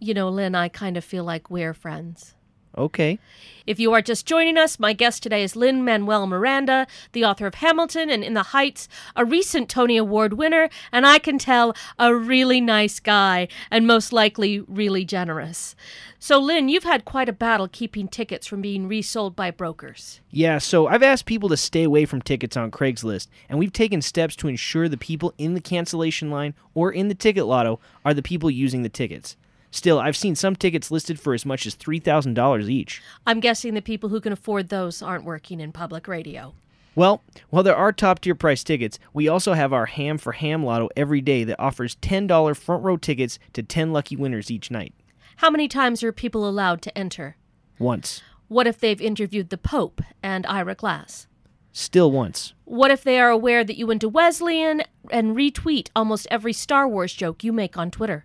You 0.00 0.12
know, 0.14 0.28
Lin, 0.28 0.54
I 0.54 0.68
kind 0.68 0.96
of 0.96 1.04
feel 1.04 1.24
like 1.24 1.50
we're 1.50 1.74
friends. 1.74 2.34
Okay. 2.76 3.18
If 3.66 3.78
you 3.78 3.92
are 3.92 4.00
just 4.00 4.24
joining 4.24 4.56
us, 4.56 4.78
my 4.78 4.94
guest 4.94 5.22
today 5.22 5.42
is 5.42 5.54
Lin 5.54 5.84
Manuel 5.84 6.26
Miranda, 6.26 6.86
the 7.12 7.24
author 7.24 7.46
of 7.46 7.56
Hamilton 7.56 8.08
and 8.08 8.24
In 8.24 8.32
the 8.32 8.44
Heights, 8.44 8.88
a 9.14 9.26
recent 9.26 9.68
Tony 9.68 9.98
Award 9.98 10.34
winner, 10.34 10.70
and 10.90 11.06
I 11.06 11.18
can 11.18 11.38
tell 11.38 11.74
a 11.98 12.14
really 12.14 12.62
nice 12.62 12.98
guy, 12.98 13.48
and 13.70 13.86
most 13.86 14.10
likely 14.10 14.60
really 14.60 15.04
generous. 15.04 15.76
So, 16.18 16.38
Lin, 16.38 16.68
you've 16.68 16.84
had 16.84 17.04
quite 17.04 17.28
a 17.28 17.32
battle 17.32 17.68
keeping 17.68 18.08
tickets 18.08 18.46
from 18.46 18.62
being 18.62 18.88
resold 18.88 19.36
by 19.36 19.50
brokers. 19.50 20.20
Yeah, 20.30 20.58
so 20.58 20.86
I've 20.86 21.02
asked 21.02 21.26
people 21.26 21.50
to 21.50 21.56
stay 21.56 21.84
away 21.84 22.06
from 22.06 22.22
tickets 22.22 22.56
on 22.56 22.70
Craigslist, 22.70 23.28
and 23.50 23.58
we've 23.58 23.72
taken 23.72 24.00
steps 24.00 24.34
to 24.36 24.48
ensure 24.48 24.88
the 24.88 24.96
people 24.96 25.34
in 25.36 25.52
the 25.52 25.60
cancellation 25.60 26.30
line 26.30 26.54
or 26.74 26.90
in 26.90 27.08
the 27.08 27.14
ticket 27.14 27.44
lotto 27.44 27.80
are 28.04 28.14
the 28.14 28.22
people 28.22 28.50
using 28.50 28.82
the 28.82 28.88
tickets. 28.88 29.36
Still, 29.70 29.98
I've 29.98 30.16
seen 30.16 30.34
some 30.34 30.56
tickets 30.56 30.90
listed 30.90 31.20
for 31.20 31.34
as 31.34 31.44
much 31.44 31.66
as 31.66 31.76
$3,000 31.76 32.68
each. 32.68 33.02
I'm 33.26 33.40
guessing 33.40 33.74
the 33.74 33.82
people 33.82 34.08
who 34.08 34.20
can 34.20 34.32
afford 34.32 34.68
those 34.68 35.02
aren't 35.02 35.24
working 35.24 35.60
in 35.60 35.72
public 35.72 36.08
radio. 36.08 36.54
Well, 36.94 37.22
while 37.50 37.62
there 37.62 37.76
are 37.76 37.92
top 37.92 38.20
tier 38.20 38.34
price 38.34 38.64
tickets, 38.64 38.98
we 39.12 39.28
also 39.28 39.52
have 39.52 39.72
our 39.72 39.86
Ham 39.86 40.18
for 40.18 40.32
Ham 40.32 40.64
Lotto 40.64 40.88
every 40.96 41.20
day 41.20 41.44
that 41.44 41.60
offers 41.60 41.96
$10 41.96 42.56
front 42.56 42.82
row 42.82 42.96
tickets 42.96 43.38
to 43.52 43.62
10 43.62 43.92
lucky 43.92 44.16
winners 44.16 44.50
each 44.50 44.70
night. 44.70 44.94
How 45.36 45.50
many 45.50 45.68
times 45.68 46.02
are 46.02 46.10
people 46.10 46.48
allowed 46.48 46.82
to 46.82 46.98
enter? 46.98 47.36
Once. 47.78 48.22
What 48.48 48.66
if 48.66 48.80
they've 48.80 49.00
interviewed 49.00 49.50
the 49.50 49.58
Pope 49.58 50.02
and 50.22 50.44
Ira 50.46 50.74
Glass? 50.74 51.28
Still 51.72 52.10
once. 52.10 52.54
What 52.64 52.90
if 52.90 53.04
they 53.04 53.20
are 53.20 53.30
aware 53.30 53.62
that 53.62 53.76
you 53.76 53.86
went 53.86 54.00
to 54.00 54.08
Wesleyan 54.08 54.82
and 55.12 55.36
retweet 55.36 55.90
almost 55.94 56.26
every 56.30 56.52
Star 56.52 56.88
Wars 56.88 57.12
joke 57.12 57.44
you 57.44 57.52
make 57.52 57.78
on 57.78 57.92
Twitter? 57.92 58.24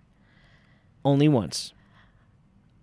Only 1.05 1.27
once. 1.27 1.73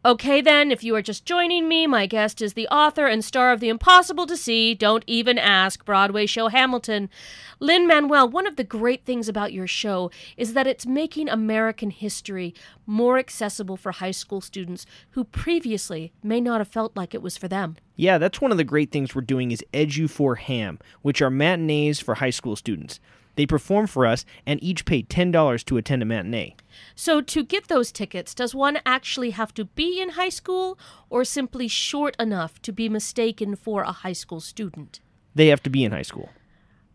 Okay, 0.02 0.40
then, 0.40 0.72
if 0.72 0.82
you 0.82 0.96
are 0.96 1.02
just 1.02 1.26
joining 1.26 1.68
me, 1.68 1.86
my 1.86 2.06
guest 2.06 2.40
is 2.40 2.54
the 2.54 2.66
author 2.68 3.06
and 3.06 3.22
star 3.22 3.52
of 3.52 3.60
The 3.60 3.68
Impossible 3.68 4.24
to 4.28 4.36
See, 4.36 4.74
Don't 4.74 5.04
Even 5.06 5.36
Ask 5.36 5.84
Broadway 5.84 6.24
show 6.24 6.48
Hamilton. 6.48 7.10
Lin 7.58 7.86
Manuel, 7.86 8.26
one 8.26 8.46
of 8.46 8.56
the 8.56 8.64
great 8.64 9.04
things 9.04 9.28
about 9.28 9.52
your 9.52 9.66
show 9.66 10.10
is 10.38 10.54
that 10.54 10.66
it's 10.66 10.86
making 10.86 11.28
American 11.28 11.90
history 11.90 12.54
more 12.86 13.18
accessible 13.18 13.76
for 13.76 13.92
high 13.92 14.10
school 14.10 14.40
students 14.40 14.86
who 15.10 15.22
previously 15.22 16.14
may 16.22 16.40
not 16.40 16.62
have 16.62 16.68
felt 16.68 16.96
like 16.96 17.14
it 17.14 17.20
was 17.20 17.36
for 17.36 17.48
them. 17.48 17.76
Yeah, 17.94 18.16
that's 18.16 18.40
one 18.40 18.52
of 18.52 18.56
the 18.56 18.64
great 18.64 18.90
things 18.90 19.14
we're 19.14 19.20
doing 19.20 19.50
is 19.50 19.62
Edu 19.74 20.08
for 20.08 20.36
Ham, 20.36 20.78
which 21.02 21.20
are 21.20 21.28
matinees 21.28 22.00
for 22.00 22.14
high 22.14 22.30
school 22.30 22.56
students. 22.56 23.00
They 23.36 23.46
perform 23.46 23.86
for 23.86 24.06
us 24.06 24.24
and 24.46 24.62
each 24.62 24.84
pay 24.84 25.02
$10 25.02 25.64
to 25.64 25.76
attend 25.76 26.02
a 26.02 26.04
matinee. 26.04 26.56
So, 26.94 27.20
to 27.20 27.44
get 27.44 27.68
those 27.68 27.92
tickets, 27.92 28.34
does 28.34 28.54
one 28.54 28.78
actually 28.84 29.30
have 29.30 29.54
to 29.54 29.64
be 29.64 30.00
in 30.00 30.10
high 30.10 30.28
school 30.28 30.78
or 31.08 31.24
simply 31.24 31.68
short 31.68 32.16
enough 32.18 32.60
to 32.62 32.72
be 32.72 32.88
mistaken 32.88 33.56
for 33.56 33.82
a 33.82 33.92
high 33.92 34.12
school 34.12 34.40
student? 34.40 35.00
They 35.34 35.48
have 35.48 35.62
to 35.62 35.70
be 35.70 35.84
in 35.84 35.92
high 35.92 36.02
school. 36.02 36.30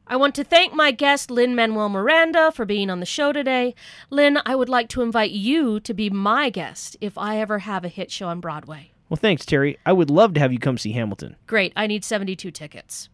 I 0.08 0.18
want 0.18 0.36
to 0.36 0.44
thank 0.44 0.72
my 0.74 0.92
guest, 0.92 1.32
Lin 1.32 1.56
Manuel 1.56 1.90
Miranda, 1.90 2.52
for 2.52 2.64
being 2.64 2.92
on 2.92 3.00
the 3.00 3.08
show 3.08 3.34
today. 3.34 3.74
Lin, 4.12 4.38
I 4.46 4.56
would 4.56 4.70
like 4.70 4.88
to 4.90 5.02
invite 5.02 5.32
you 5.32 5.80
to 5.80 5.94
be 5.96 6.12
my 6.12 6.52
guest 6.52 6.96
if 7.02 7.18
I 7.18 7.40
ever 7.40 7.60
have 7.60 7.84
a 7.84 7.90
hit 7.90 8.12
show 8.12 8.28
on 8.28 8.40
Broadway. 8.40 8.92
Well, 9.10 9.18
thanks, 9.18 9.46
Terry. 9.46 9.80
I 9.84 9.94
would 9.94 10.12
love 10.12 10.36
to 10.36 10.40
have 10.40 10.54
you 10.54 10.60
come 10.60 10.78
see 10.78 10.92
Hamilton. 10.92 11.38
Great. 11.48 11.74
I 11.76 11.88
need 11.88 12.04
72 12.04 12.52
tickets. 12.52 13.10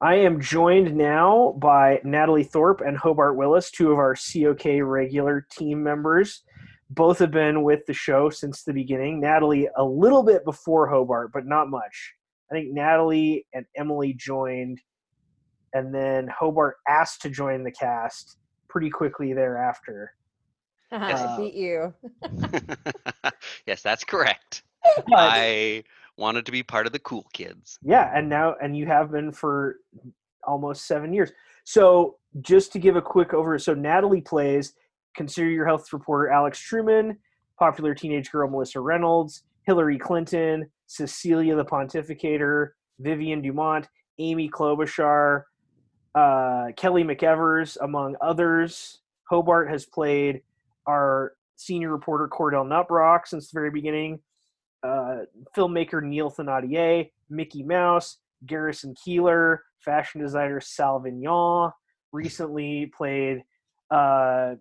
I 0.00 0.16
am 0.16 0.40
joined 0.40 0.94
now 0.94 1.54
by 1.58 2.00
Natalie 2.04 2.44
Thorpe 2.44 2.82
and 2.82 2.98
Hobart 2.98 3.36
Willis, 3.36 3.70
two 3.70 3.92
of 3.92 3.98
our 3.98 4.14
COK 4.14 4.82
regular 4.82 5.46
team 5.50 5.82
members. 5.82 6.42
Both 6.90 7.18
have 7.20 7.30
been 7.30 7.62
with 7.62 7.80
the 7.86 7.94
show 7.94 8.28
since 8.28 8.62
the 8.62 8.74
beginning. 8.74 9.20
Natalie 9.20 9.68
a 9.76 9.84
little 9.84 10.22
bit 10.22 10.44
before 10.44 10.86
Hobart, 10.86 11.30
but 11.32 11.46
not 11.46 11.70
much. 11.70 12.12
I 12.50 12.54
think 12.54 12.74
Natalie 12.74 13.46
and 13.54 13.64
Emily 13.74 14.12
joined, 14.12 14.80
and 15.72 15.94
then 15.94 16.28
Hobart 16.28 16.76
asked 16.86 17.22
to 17.22 17.30
join 17.30 17.64
the 17.64 17.72
cast 17.72 18.36
pretty 18.68 18.90
quickly 18.90 19.32
thereafter. 19.32 20.12
I 20.92 21.36
beat 21.38 21.54
you. 21.54 21.94
yes, 23.66 23.80
that's 23.80 24.04
correct. 24.04 24.62
I 25.12 25.82
wanted 26.16 26.46
to 26.46 26.52
be 26.52 26.62
part 26.62 26.86
of 26.86 26.92
the 26.92 26.98
cool 27.00 27.26
kids. 27.32 27.78
Yeah, 27.82 28.10
and 28.14 28.28
now 28.28 28.56
and 28.62 28.76
you 28.76 28.86
have 28.86 29.10
been 29.10 29.32
for 29.32 29.76
almost 30.44 30.86
seven 30.86 31.12
years. 31.12 31.32
So 31.64 32.16
just 32.40 32.72
to 32.72 32.78
give 32.78 32.96
a 32.96 33.02
quick 33.02 33.34
over, 33.34 33.58
so 33.58 33.74
Natalie 33.74 34.20
plays 34.20 34.74
Consider 35.16 35.48
Your 35.48 35.66
Health 35.66 35.92
reporter 35.92 36.30
Alex 36.30 36.58
Truman, 36.58 37.18
popular 37.58 37.94
teenage 37.94 38.30
girl 38.30 38.48
Melissa 38.48 38.80
Reynolds, 38.80 39.42
Hillary 39.62 39.98
Clinton, 39.98 40.70
Cecilia 40.86 41.56
the 41.56 41.64
Pontificator, 41.64 42.70
Vivian 43.00 43.42
Dumont, 43.42 43.88
Amy 44.18 44.48
Klobuchar, 44.48 45.42
uh, 46.14 46.66
Kelly 46.76 47.02
McEvers, 47.02 47.76
among 47.82 48.16
others. 48.20 49.00
Hobart 49.28 49.68
has 49.68 49.84
played 49.84 50.42
our 50.86 51.32
senior 51.56 51.90
reporter 51.90 52.28
Cordell 52.28 52.66
Nutbrock 52.66 53.26
since 53.26 53.50
the 53.50 53.56
very 53.56 53.70
beginning 53.70 54.20
uh, 54.82 55.18
filmmaker 55.56 56.02
Neil 56.02 56.30
Thenardier, 56.30 57.10
Mickey 57.30 57.62
Mouse, 57.62 58.18
Garrison 58.44 58.94
Keillor, 58.94 59.58
fashion 59.80 60.20
designer 60.20 60.60
Sal 60.60 60.98
Vignon, 61.00 61.70
recently 62.12 62.86
played 62.96 63.42
uh, 63.90 64.54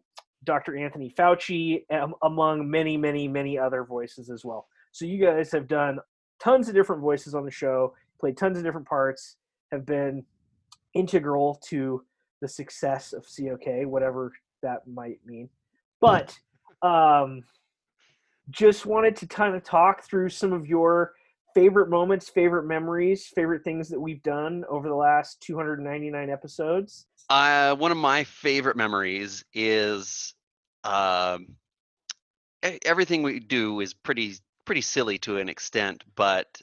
Dr. 0.43 0.77
Anthony 0.77 1.13
Fauci, 1.17 1.83
am- 1.89 2.13
among 2.23 2.69
many, 2.69 2.97
many, 2.97 3.27
many 3.27 3.57
other 3.57 3.83
voices 3.83 4.29
as 4.29 4.45
well. 4.45 4.67
So 4.91 5.05
you 5.05 5.23
guys 5.23 5.51
have 5.51 5.67
done 5.67 5.99
tons 6.39 6.69
of 6.69 6.75
different 6.75 7.01
voices 7.01 7.35
on 7.35 7.43
the 7.43 7.51
show, 7.51 7.93
played 8.19 8.37
tons 8.37 8.57
of 8.57 8.63
different 8.63 8.87
parts, 8.87 9.37
have 9.71 9.85
been 9.85 10.23
integral 10.93 11.59
to 11.65 12.03
the 12.41 12.47
success 12.47 13.13
of 13.13 13.25
COK, 13.25 13.85
whatever 13.87 14.31
that 14.61 14.87
might 14.87 15.19
mean. 15.25 15.49
But 15.99 16.37
um, 16.81 17.43
just 18.49 18.85
wanted 18.85 19.15
to 19.17 19.27
kind 19.27 19.55
of 19.55 19.63
talk 19.63 20.03
through 20.03 20.29
some 20.29 20.53
of 20.53 20.67
your 20.67 21.13
favorite 21.53 21.89
moments, 21.89 22.29
favorite 22.29 22.65
memories, 22.65 23.27
favorite 23.33 23.63
things 23.63 23.89
that 23.89 23.99
we've 23.99 24.21
done 24.23 24.63
over 24.69 24.89
the 24.89 24.95
last 24.95 25.41
299 25.41 26.29
episodes. 26.29 27.07
Uh, 27.29 27.75
one 27.75 27.91
of 27.91 27.97
my 27.97 28.23
favorite 28.23 28.75
memories 28.75 29.43
is 29.53 30.35
um, 30.83 31.55
everything 32.85 33.23
we 33.23 33.39
do 33.39 33.79
is 33.79 33.93
pretty 33.93 34.35
pretty 34.65 34.81
silly 34.81 35.17
to 35.19 35.37
an 35.37 35.47
extent, 35.47 36.03
but 36.15 36.61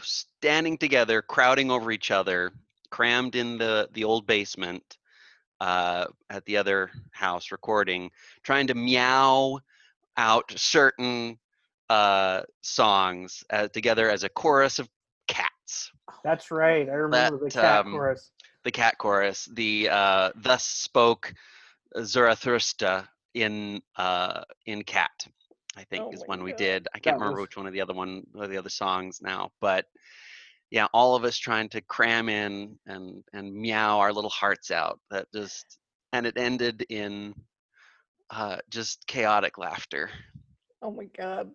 standing 0.00 0.78
together, 0.78 1.20
crowding 1.22 1.70
over 1.70 1.90
each 1.90 2.10
other, 2.10 2.52
crammed 2.90 3.36
in 3.36 3.58
the 3.58 3.88
the 3.92 4.04
old 4.04 4.26
basement 4.26 4.98
uh, 5.60 6.06
at 6.28 6.44
the 6.44 6.56
other 6.56 6.90
house, 7.12 7.52
recording, 7.52 8.10
trying 8.42 8.66
to 8.66 8.74
meow 8.74 9.58
out 10.16 10.52
certain 10.56 11.38
uh, 11.90 12.42
songs 12.62 13.44
uh, 13.50 13.68
together 13.68 14.10
as 14.10 14.24
a 14.24 14.28
chorus 14.28 14.78
of 14.78 14.88
cats 15.28 15.90
That's 16.24 16.50
right. 16.50 16.88
I 16.88 16.92
remember 16.94 17.38
the 17.44 17.50
cat 17.50 17.80
um, 17.86 17.92
chorus. 17.92 18.30
the 18.64 18.70
cat 18.70 18.98
chorus, 18.98 19.48
the 19.52 19.88
uh, 19.90 20.30
"Thus 20.36 20.64
spoke 20.64 21.32
Zarathustra" 22.02 23.08
in 23.34 23.80
uh, 23.96 24.42
in 24.66 24.82
Cat, 24.84 25.26
I 25.76 25.84
think 25.84 26.04
Oh 26.06 26.12
is 26.12 26.20
my 26.20 26.26
one 26.36 26.42
we 26.44 26.52
did. 26.52 26.88
I 26.94 26.98
can't 26.98 27.16
That 27.16 27.20
remember 27.20 27.40
was- 27.40 27.48
which 27.48 27.56
one 27.56 27.66
of 27.66 27.72
the 27.72 27.80
other 27.80 27.94
one 27.94 28.22
or 28.34 28.46
the 28.46 28.58
other 28.58 28.68
songs 28.70 29.20
now, 29.22 29.50
but 29.60 29.86
yeah, 30.70 30.86
all 30.94 31.14
of 31.16 31.24
us 31.24 31.36
trying 31.38 31.68
to 31.70 31.80
cram 31.82 32.28
in 32.28 32.78
and 32.86 33.22
and 33.32 33.54
meow 33.54 33.98
our 33.98 34.12
little 34.12 34.30
hearts 34.30 34.70
out. 34.70 35.00
That 35.10 35.26
just 35.34 35.78
and 36.12 36.26
it 36.26 36.36
ended 36.36 36.84
in 36.90 37.34
uh, 38.32 38.56
just 38.70 39.06
chaotic 39.06 39.58
laughter. 39.58 40.10
Oh 40.82 40.90
my 40.90 41.04
god. 41.16 41.50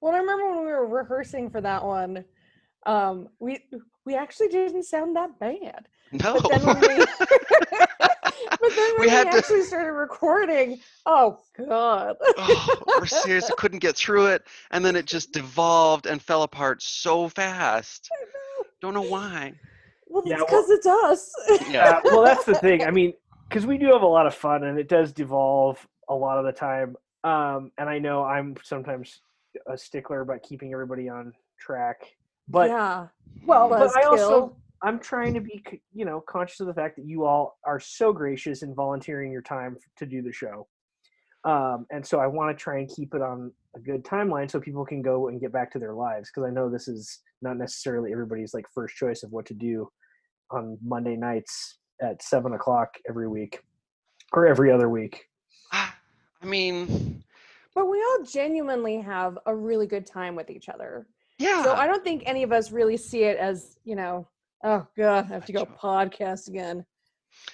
Well, 0.00 0.14
I 0.14 0.18
remember 0.18 0.48
when 0.50 0.60
we 0.64 0.72
were 0.72 0.86
rehearsing 0.86 1.50
for 1.50 1.60
that 1.60 1.84
one, 1.84 2.24
um, 2.86 3.28
we 3.38 3.62
we 4.06 4.14
actually 4.14 4.48
didn't 4.48 4.84
sound 4.84 5.14
that 5.16 5.38
bad. 5.38 5.86
No, 6.12 6.40
But 6.40 6.50
then 6.50 6.66
when 6.66 6.80
we, 6.80 7.06
but 7.20 7.28
then 8.00 8.58
when 8.60 8.94
We 8.98 9.06
we, 9.06 9.08
had 9.10 9.30
to- 9.30 9.38
actually 9.38 9.62
started 9.62 9.92
recording, 9.92 10.80
oh 11.06 11.38
god. 11.58 12.16
oh, 12.38 12.82
we're 12.98 13.06
serious. 13.06 13.50
I 13.50 13.54
couldn't 13.58 13.80
get 13.80 13.96
through 13.96 14.26
it, 14.26 14.42
and 14.70 14.84
then 14.84 14.96
it 14.96 15.04
just 15.06 15.32
devolved 15.32 16.06
and 16.06 16.22
fell 16.22 16.42
apart 16.42 16.82
so 16.82 17.28
fast. 17.28 18.08
Don't 18.80 18.94
know 18.94 19.02
why. 19.02 19.52
Well, 20.06 20.22
Yeah, 20.24 20.38
it's 20.40 20.50
well- 20.50 20.62
because 20.62 20.70
it's 20.70 20.86
us. 20.86 21.32
Yeah. 21.70 22.00
Well, 22.04 22.22
that's 22.24 22.44
the 22.44 22.54
thing. 22.54 22.82
I 22.84 22.90
mean, 22.90 23.12
because 23.48 23.66
we 23.66 23.76
do 23.78 23.86
have 23.92 24.02
a 24.02 24.06
lot 24.06 24.26
of 24.26 24.34
fun, 24.34 24.64
and 24.64 24.78
it 24.78 24.88
does 24.88 25.12
devolve 25.12 25.86
a 26.10 26.14
lot 26.14 26.38
of 26.38 26.44
the 26.44 26.52
time. 26.52 26.96
Um, 27.24 27.70
and 27.78 27.88
I 27.88 27.98
know 27.98 28.24
I'm 28.24 28.54
sometimes 28.62 29.20
a 29.66 29.76
stickler 29.76 30.20
about 30.20 30.42
keeping 30.42 30.72
everybody 30.72 31.08
on 31.08 31.32
track, 31.58 32.02
but 32.48 32.68
yeah. 32.68 33.06
well, 33.46 33.68
but 33.68 33.96
I 33.96 34.02
also 34.02 34.56
I'm 34.82 34.98
trying 34.98 35.34
to 35.34 35.40
be, 35.40 35.62
you 35.94 36.04
know, 36.04 36.22
conscious 36.26 36.60
of 36.60 36.66
the 36.66 36.74
fact 36.74 36.96
that 36.96 37.04
you 37.04 37.24
all 37.24 37.58
are 37.64 37.80
so 37.80 38.12
gracious 38.12 38.62
in 38.62 38.74
volunteering 38.74 39.30
your 39.30 39.42
time 39.42 39.76
to 39.96 40.06
do 40.06 40.22
the 40.22 40.32
show. 40.32 40.66
Um, 41.44 41.86
and 41.90 42.06
so 42.06 42.20
I 42.20 42.26
want 42.26 42.56
to 42.56 42.62
try 42.62 42.78
and 42.78 42.88
keep 42.88 43.14
it 43.14 43.22
on 43.22 43.52
a 43.76 43.80
good 43.80 44.04
timeline 44.04 44.50
so 44.50 44.60
people 44.60 44.84
can 44.84 45.02
go 45.02 45.28
and 45.28 45.40
get 45.40 45.52
back 45.52 45.70
to 45.72 45.78
their 45.78 45.94
lives 45.94 46.30
because 46.30 46.48
I 46.48 46.52
know 46.52 46.68
this 46.68 46.88
is 46.88 47.20
not 47.40 47.56
necessarily 47.56 48.12
everybody's 48.12 48.52
like 48.52 48.66
first 48.74 48.96
choice 48.96 49.22
of 49.22 49.30
what 49.32 49.46
to 49.46 49.54
do 49.54 49.88
on 50.50 50.76
Monday 50.82 51.16
nights 51.16 51.78
at 52.02 52.22
seven 52.22 52.54
o'clock 52.54 52.88
every 53.08 53.28
week 53.28 53.60
or 54.32 54.46
every 54.46 54.72
other 54.72 54.88
week. 54.88 55.24
I 56.42 56.46
mean, 56.46 57.22
But 57.74 57.86
we 57.86 57.98
all 58.02 58.24
genuinely 58.24 58.98
have 59.00 59.38
a 59.46 59.54
really 59.54 59.86
good 59.86 60.06
time 60.06 60.34
with 60.34 60.50
each 60.50 60.68
other. 60.68 61.06
yeah. 61.38 61.62
So 61.62 61.74
I 61.74 61.86
don't 61.86 62.02
think 62.04 62.22
any 62.26 62.42
of 62.42 62.52
us 62.52 62.70
really 62.72 62.96
see 62.96 63.22
it 63.24 63.36
as, 63.38 63.78
you 63.84 63.96
know, 63.96 64.26
oh 64.64 64.86
god, 64.96 65.24
I 65.26 65.28
have 65.34 65.44
to 65.46 65.52
go 65.52 65.64
podcast 65.64 66.48
again. 66.48 66.84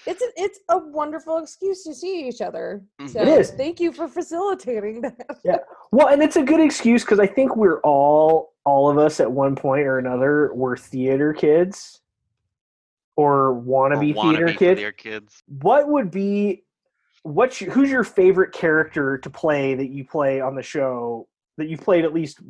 It's 0.06 0.22
a, 0.22 0.26
it's 0.36 0.58
a 0.70 0.78
wonderful 0.78 1.36
excuse 1.38 1.84
to 1.84 1.94
see 1.94 2.26
each 2.26 2.40
other. 2.40 2.82
Mhm. 3.00 3.08
So 3.10 3.20
It 3.20 3.28
is. 3.28 3.50
thank 3.50 3.78
you 3.78 3.92
for 3.92 4.08
facilitating 4.08 5.02
that. 5.02 5.38
Yeah. 5.44 5.58
Well, 5.92 6.08
and 6.08 6.22
it's 6.22 6.36
a 6.36 6.42
good 6.42 6.60
excuse 6.60 7.04
because 7.04 7.20
I 7.20 7.26
think 7.26 7.56
we're 7.56 7.80
all, 7.82 8.54
all 8.64 8.88
of 8.90 8.98
us 8.98 9.20
at 9.20 9.30
one 9.30 9.54
point 9.54 9.86
or 9.86 9.98
another, 9.98 10.52
were 10.54 10.76
theater 10.76 11.32
kids 11.32 12.00
or 13.16 13.52
want 13.52 13.92
to 13.94 13.98
Or 13.98 14.00
be 14.00 14.12
wanna 14.14 14.30
theater 14.38 14.46
be 14.46 14.52
kids. 14.52 14.78
theater 14.80 14.92
kids. 14.92 15.42
what 15.46 15.88
would 15.88 16.10
be 16.10 16.64
what's 17.26 17.60
your, 17.60 17.70
who's 17.72 17.90
your 17.90 18.04
favorite 18.04 18.52
character 18.52 19.18
to 19.18 19.30
play 19.30 19.74
that 19.74 19.88
you 19.88 20.04
play 20.04 20.40
on 20.40 20.54
the 20.54 20.62
show 20.62 21.26
that 21.56 21.68
you've 21.68 21.80
played 21.80 22.04
at 22.04 22.14
least 22.14 22.40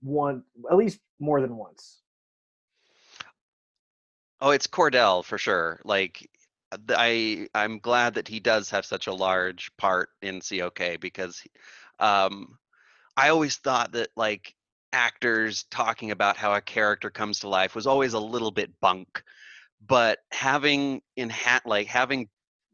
one 0.00 0.42
at 0.70 0.76
least 0.76 1.00
more 1.18 1.40
than 1.40 1.56
once 1.56 2.02
Oh, 4.44 4.50
it's 4.50 4.66
Cordell 4.66 5.24
for 5.24 5.38
sure. 5.38 5.80
Like 5.86 6.28
I 6.90 7.48
I'm 7.54 7.78
glad 7.78 8.12
that 8.14 8.28
he 8.28 8.40
does 8.40 8.68
have 8.70 8.84
such 8.84 9.06
a 9.06 9.14
large 9.14 9.74
part 9.78 10.10
in 10.20 10.42
COK 10.42 11.00
because 11.00 11.42
um 11.98 12.58
I 13.16 13.30
always 13.30 13.56
thought 13.56 13.92
that 13.92 14.10
like 14.16 14.54
actors 14.92 15.64
talking 15.70 16.10
about 16.10 16.36
how 16.36 16.52
a 16.52 16.60
character 16.60 17.08
comes 17.08 17.40
to 17.40 17.48
life 17.48 17.74
was 17.74 17.86
always 17.86 18.12
a 18.12 18.20
little 18.20 18.50
bit 18.50 18.78
bunk. 18.82 19.22
But 19.86 20.18
having 20.30 21.00
in 21.16 21.30
hat 21.30 21.62
like 21.64 21.86
having 21.86 22.28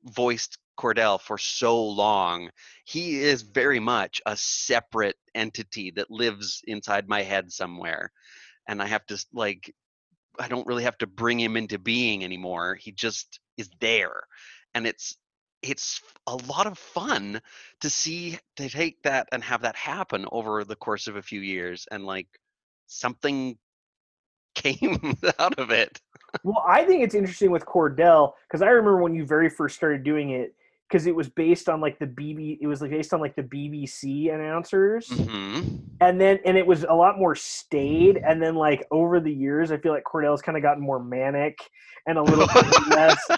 voiced 0.04 0.58
Cordell 0.80 1.20
for 1.20 1.36
so 1.36 1.84
long, 1.84 2.50
he 2.84 3.20
is 3.20 3.42
very 3.42 3.80
much 3.80 4.22
a 4.24 4.36
separate 4.36 5.16
entity 5.34 5.90
that 5.92 6.10
lives 6.10 6.62
inside 6.66 7.06
my 7.06 7.22
head 7.22 7.52
somewhere. 7.52 8.10
And 8.66 8.80
I 8.80 8.86
have 8.86 9.04
to 9.06 9.22
like 9.34 9.74
I 10.38 10.48
don't 10.48 10.66
really 10.66 10.84
have 10.84 10.96
to 10.98 11.06
bring 11.06 11.38
him 11.38 11.56
into 11.56 11.78
being 11.78 12.24
anymore. 12.24 12.76
He 12.76 12.92
just 12.92 13.40
is 13.58 13.68
there. 13.80 14.22
And 14.74 14.86
it's 14.86 15.16
it's 15.62 16.00
a 16.26 16.36
lot 16.36 16.66
of 16.66 16.78
fun 16.78 17.42
to 17.82 17.90
see 17.90 18.38
to 18.56 18.70
take 18.70 19.02
that 19.02 19.28
and 19.32 19.44
have 19.44 19.62
that 19.62 19.76
happen 19.76 20.24
over 20.32 20.64
the 20.64 20.76
course 20.76 21.06
of 21.08 21.16
a 21.16 21.22
few 21.22 21.40
years 21.40 21.86
and 21.90 22.06
like 22.06 22.28
something 22.86 23.58
came 24.54 25.16
out 25.38 25.58
of 25.58 25.70
it. 25.70 26.00
well, 26.42 26.64
I 26.66 26.84
think 26.84 27.04
it's 27.04 27.14
interesting 27.14 27.50
with 27.50 27.66
Cordell 27.66 28.32
because 28.48 28.62
I 28.62 28.68
remember 28.68 29.02
when 29.02 29.14
you 29.14 29.26
very 29.26 29.50
first 29.50 29.76
started 29.76 30.02
doing 30.04 30.30
it 30.30 30.54
because 30.90 31.06
it 31.06 31.14
was 31.14 31.28
based 31.28 31.68
on 31.68 31.80
like 31.80 31.98
the 31.98 32.06
BB 32.06 32.58
it 32.60 32.66
was 32.66 32.82
like 32.82 32.90
based 32.90 33.14
on 33.14 33.20
like 33.20 33.36
the 33.36 33.42
BBC 33.42 34.34
announcers 34.34 35.08
hmm 35.08 35.60
and 36.00 36.20
then 36.20 36.38
and 36.44 36.56
it 36.56 36.66
was 36.66 36.84
a 36.84 36.94
lot 36.94 37.18
more 37.18 37.34
staid 37.34 38.16
and 38.16 38.42
then 38.42 38.54
like 38.54 38.86
over 38.90 39.20
the 39.20 39.32
years 39.32 39.70
I 39.70 39.76
feel 39.76 39.92
like 39.92 40.04
Cordell's 40.04 40.42
kind 40.42 40.56
of 40.56 40.62
gotten 40.62 40.82
more 40.82 41.02
manic 41.02 41.58
and 42.06 42.18
a 42.18 42.22
little 42.22 42.46
less 42.90 43.28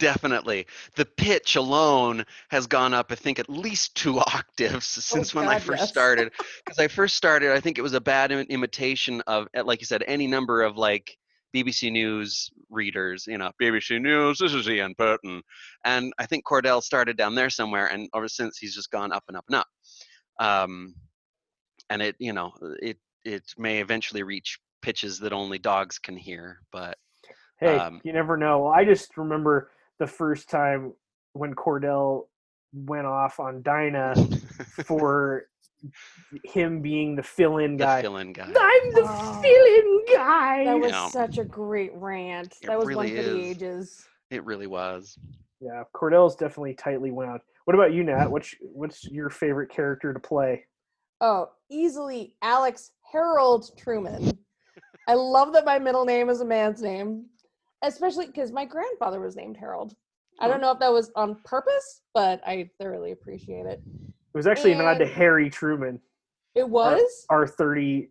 Definitely. 0.00 0.66
The 0.96 1.04
pitch 1.04 1.56
alone 1.56 2.24
has 2.48 2.66
gone 2.66 2.94
up, 2.94 3.12
I 3.12 3.14
think, 3.14 3.38
at 3.38 3.50
least 3.50 3.94
two 3.94 4.18
octaves 4.34 4.86
since 4.86 5.34
when 5.34 5.46
I 5.46 5.58
first 5.58 5.82
yes. 5.82 5.88
started. 5.90 6.32
Because 6.64 6.78
I 6.78 6.88
first 6.88 7.16
started, 7.16 7.52
I 7.52 7.60
think 7.60 7.78
it 7.78 7.82
was 7.82 7.92
a 7.92 8.00
bad 8.00 8.32
imitation 8.32 9.20
of, 9.26 9.46
like 9.64 9.80
you 9.80 9.86
said, 9.86 10.02
any 10.08 10.26
number 10.26 10.62
of 10.62 10.78
like 10.78 11.18
BBC 11.54 11.90
News 11.90 12.50
readers, 12.70 13.26
you 13.26 13.38
know, 13.38 13.50
BBC 13.60 14.00
News, 14.00 14.38
this 14.38 14.54
is 14.54 14.68
Ian 14.68 14.94
Burton. 14.96 15.42
And 15.84 16.12
I 16.18 16.26
think 16.26 16.44
Cordell 16.44 16.82
started 16.82 17.16
down 17.16 17.34
there 17.34 17.50
somewhere, 17.50 17.86
and 17.86 18.08
ever 18.14 18.28
since 18.28 18.58
he's 18.58 18.74
just 18.74 18.90
gone 18.90 19.12
up 19.12 19.24
and 19.28 19.36
up 19.36 19.44
and 19.48 19.56
up. 19.56 19.66
Um, 20.38 20.94
and 21.90 22.00
it, 22.02 22.16
you 22.18 22.32
know, 22.32 22.52
it 22.80 22.98
it 23.24 23.42
may 23.58 23.80
eventually 23.80 24.22
reach 24.22 24.58
pitches 24.80 25.18
that 25.18 25.32
only 25.32 25.58
dogs 25.58 25.98
can 25.98 26.16
hear, 26.16 26.60
but 26.72 26.96
Hey, 27.60 27.76
Um, 27.76 28.00
you 28.04 28.12
never 28.14 28.38
know. 28.38 28.68
I 28.68 28.86
just 28.86 29.18
remember 29.18 29.70
the 29.98 30.06
first 30.06 30.48
time 30.48 30.94
when 31.34 31.54
Cordell 31.54 32.28
went 32.72 33.06
off 33.06 33.38
on 33.38 33.62
Dinah 33.62 34.14
for 34.86 35.46
him 36.44 36.80
being 36.82 37.16
the 37.16 37.22
fill-in 37.22 37.76
the 37.76 37.84
guy. 37.84 38.02
fill-in 38.02 38.32
guy. 38.32 38.44
I'm 38.44 38.52
the 38.52 39.06
Oh. 39.08 39.40
fill-in 39.42 40.16
guy. 40.16 40.64
That 40.64 40.78
was 40.80 40.90
Yeah. 40.92 41.08
such 41.08 41.38
a 41.38 41.44
great 41.44 41.92
rant. 41.94 42.54
It 42.62 42.66
that 42.66 42.78
was 42.78 42.86
really 42.86 43.14
one 43.14 43.24
for 43.24 43.30
the 43.30 43.44
ages. 43.44 44.06
It 44.30 44.44
really 44.44 44.66
was. 44.66 45.18
yeah, 45.60 45.84
Cordell's 45.94 46.36
definitely 46.36 46.72
tightly 46.74 47.10
wound. 47.10 47.40
What 47.66 47.74
about 47.74 47.92
you, 47.92 48.02
Nat? 48.02 48.30
What's 48.30 48.54
what's 48.62 49.04
your 49.04 49.28
favorite 49.28 49.68
character 49.70 50.12
to 50.14 50.18
play? 50.20 50.64
Oh, 51.20 51.50
easily 51.68 52.34
Alex 52.40 52.92
Harold 53.12 53.70
Truman. 53.76 54.38
I 55.06 55.14
love 55.14 55.52
that 55.52 55.66
my 55.66 55.78
middle 55.78 56.04
name 56.06 56.30
is 56.30 56.40
a 56.40 56.44
man's 56.46 56.80
name, 56.80 57.26
especially 57.82 58.26
because 58.26 58.52
my 58.52 58.64
grandfather 58.64 59.20
was 59.20 59.36
named 59.36 59.56
Harold. 59.58 59.94
I 60.38 60.48
don't 60.48 60.62
know 60.62 60.70
if 60.72 60.78
that 60.78 60.92
was 60.92 61.10
on 61.16 61.34
purpose, 61.44 62.00
but 62.14 62.40
I 62.46 62.70
thoroughly 62.80 63.12
appreciate 63.12 63.66
it. 63.66 63.82
It 64.32 64.36
was 64.36 64.46
actually 64.46 64.72
a 64.72 64.76
nod 64.76 64.98
to 64.98 65.06
Harry 65.06 65.50
Truman, 65.50 66.00
It 66.54 66.68
was. 66.68 67.26
our 67.30 67.48
30 67.48 68.10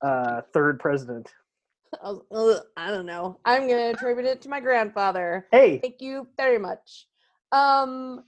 uh, 0.00 0.40
third 0.54 0.80
president. 0.80 1.30
I, 2.02 2.12
was, 2.30 2.62
I 2.76 2.90
don't 2.90 3.04
know. 3.04 3.38
I'm 3.44 3.68
gonna 3.68 3.90
attribute 3.90 4.26
it 4.26 4.40
to 4.42 4.48
my 4.48 4.60
grandfather. 4.60 5.46
Hey, 5.50 5.78
Thank 5.78 6.00
you 6.00 6.28
very 6.36 6.58
much. 6.58 7.08
Um, 7.52 8.24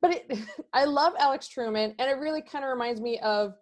but 0.00 0.12
it, 0.12 0.38
I 0.72 0.84
love 0.84 1.12
Alex 1.18 1.48
Truman, 1.48 1.94
and 1.98 2.10
it 2.10 2.18
really 2.18 2.40
kind 2.40 2.64
of 2.64 2.70
reminds 2.70 3.00
me 3.00 3.18
of 3.18 3.54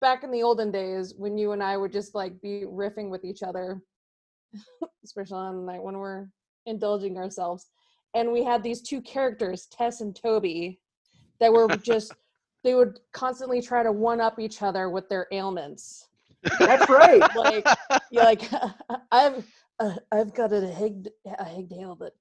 back 0.00 0.24
in 0.24 0.30
the 0.30 0.42
olden 0.42 0.70
days 0.70 1.14
when 1.16 1.36
you 1.36 1.52
and 1.52 1.62
I 1.62 1.76
would 1.76 1.92
just 1.92 2.14
like 2.14 2.40
be 2.40 2.64
riffing 2.66 3.10
with 3.10 3.24
each 3.24 3.42
other, 3.42 3.82
especially 5.04 5.38
on 5.38 5.56
the 5.56 5.72
night 5.72 5.82
when 5.82 5.98
we're 5.98 6.28
indulging 6.64 7.18
ourselves. 7.18 7.66
And 8.14 8.32
we 8.32 8.44
had 8.44 8.62
these 8.62 8.80
two 8.80 9.02
characters, 9.02 9.66
Tess 9.66 10.00
and 10.00 10.14
Toby, 10.14 10.80
that 11.40 11.52
were 11.52 11.68
just 11.76 12.14
they 12.66 12.74
would 12.74 12.98
constantly 13.12 13.62
try 13.62 13.84
to 13.84 13.92
one 13.92 14.20
up 14.20 14.40
each 14.40 14.60
other 14.60 14.90
with 14.90 15.08
their 15.08 15.28
ailments. 15.30 16.08
that's 16.58 16.90
right. 16.90 17.22
Like 17.36 17.64
you're 18.10 18.24
like 18.24 18.42
I've 19.12 19.46
uh, 19.78 19.94
I've 20.10 20.34
got 20.34 20.52
a 20.52 20.60
heg 20.62 21.06
a 21.26 21.44
hegnail 21.44 21.94
that 22.00 22.12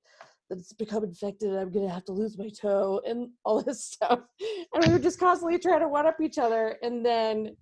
that's 0.48 0.72
become 0.74 1.04
infected 1.04 1.50
and 1.50 1.58
I'm 1.58 1.72
gonna 1.72 1.90
have 1.90 2.06
to 2.06 2.12
lose 2.12 2.38
my 2.38 2.50
toe 2.50 3.02
and 3.08 3.30
all 3.44 3.64
this 3.64 3.84
stuff. 3.84 4.20
And 4.74 4.86
we 4.86 4.94
would 4.94 5.02
just 5.02 5.20
constantly 5.20 5.58
try 5.58 5.80
to 5.80 5.88
one 5.88 6.06
up 6.06 6.22
each 6.22 6.38
other. 6.38 6.78
And 6.84 7.04
then 7.04 7.58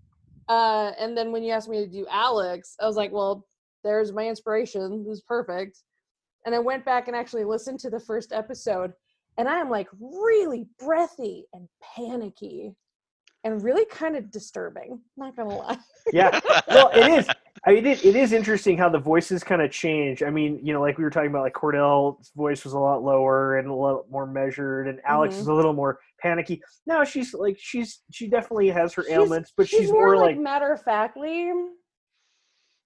uh 0.49 0.91
and 0.99 1.17
then 1.17 1.31
when 1.31 1.41
you 1.41 1.53
asked 1.53 1.69
me 1.69 1.77
to 1.85 1.89
do 1.89 2.05
Alex, 2.11 2.75
I 2.81 2.85
was 2.85 2.97
like, 2.97 3.13
well, 3.13 3.47
there's 3.85 4.11
my 4.11 4.27
inspiration. 4.27 5.05
This 5.05 5.19
is 5.19 5.21
perfect. 5.21 5.79
And 6.45 6.53
I 6.53 6.59
went 6.59 6.83
back 6.83 7.07
and 7.07 7.15
actually 7.15 7.45
listened 7.45 7.79
to 7.79 7.89
the 7.89 8.01
first 8.01 8.33
episode, 8.33 8.91
and 9.37 9.47
I 9.47 9.59
am 9.59 9.69
like 9.69 9.87
really 9.99 10.67
breathy 10.79 11.45
and 11.53 11.67
panicky 11.95 12.75
and 13.43 13.61
really 13.63 13.85
kind 13.85 14.15
of 14.15 14.31
disturbing. 14.31 15.01
Not 15.17 15.35
gonna 15.35 15.55
lie. 15.55 15.77
Yeah. 16.11 16.39
Well, 16.67 16.89
it 16.93 17.07
is. 17.19 17.27
I 17.65 17.73
mean, 17.73 17.85
it, 17.85 18.03
it 18.03 18.15
is 18.15 18.33
interesting 18.33 18.77
how 18.77 18.89
the 18.89 18.99
voices 18.99 19.43
kind 19.43 19.61
of 19.61 19.69
change. 19.71 20.23
I 20.23 20.29
mean, 20.29 20.59
you 20.63 20.73
know, 20.73 20.81
like 20.81 20.97
we 20.97 21.03
were 21.03 21.09
talking 21.09 21.29
about, 21.29 21.43
like 21.43 21.53
Cordell's 21.53 22.31
voice 22.35 22.63
was 22.63 22.73
a 22.73 22.79
lot 22.79 23.03
lower 23.03 23.57
and 23.57 23.67
a 23.69 23.73
lot 23.73 24.09
more 24.09 24.25
measured, 24.25 24.87
and 24.87 24.99
Alex 25.05 25.35
Mhm. 25.35 25.39
is 25.41 25.47
a 25.47 25.53
little 25.53 25.73
more 25.73 25.99
panicky. 26.21 26.61
No, 26.87 27.03
she's 27.03 27.33
like 27.33 27.57
she's 27.59 28.01
she 28.11 28.27
definitely 28.27 28.69
has 28.69 28.93
her 28.93 29.03
She's- 29.03 29.13
ailments, 29.15 29.53
but 29.55 29.67
she's, 29.69 29.81
she's 29.81 29.91
more, 29.91 30.07
more 30.07 30.17
like, 30.17 30.35
like 30.35 30.39
matter 30.39 30.71
of 30.73 30.81
factly. 30.81 31.51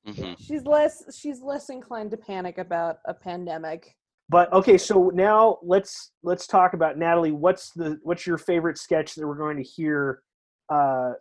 hmm 0.05 0.33
She's 0.39 0.63
less 0.65 1.03
she's 1.17 1.41
less 1.41 1.69
inclined 1.69 2.11
to 2.11 2.17
panic 2.17 2.57
about 2.57 2.97
a 3.05 3.13
pandemic. 3.13 3.95
But 4.29 4.51
okay, 4.51 4.77
so 4.77 5.09
now 5.13 5.57
let's 5.63 6.11
let's 6.21 6.47
talk 6.47 6.73
about 6.73 6.97
Natalie. 6.97 7.31
What's 7.31 7.71
the 7.71 7.97
what's 8.03 8.27
your 8.27 8.37
favorite 8.37 8.77
sketch 8.77 9.15
that 9.15 9.25
we're 9.25 9.37
going 9.37 9.57
to 9.57 9.63
hear 9.63 10.21
uh, 10.69 11.13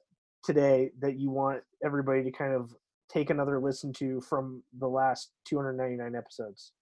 today 0.45 0.91
that 1.01 1.19
you 1.19 1.31
want 1.31 1.61
everybody 1.85 2.25
to 2.25 2.33
kind 2.33 2.53
of 2.53 2.75
take 3.09 3.31
another 3.31 3.61
listen 3.61 3.93
to 3.93 4.21
from 4.23 4.63
the 4.79 4.89
last 4.89 5.31
299 5.45 6.17
episodes? 6.17 6.73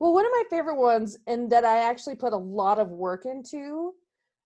Well, 0.00 0.12
one 0.12 0.26
of 0.26 0.32
my 0.32 0.42
favorite 0.50 0.80
ones, 0.80 1.16
and 1.28 1.48
that 1.50 1.64
I 1.64 1.88
actually 1.88 2.16
put 2.16 2.32
a 2.32 2.36
lot 2.36 2.80
of 2.80 2.88
work 2.88 3.24
into, 3.24 3.92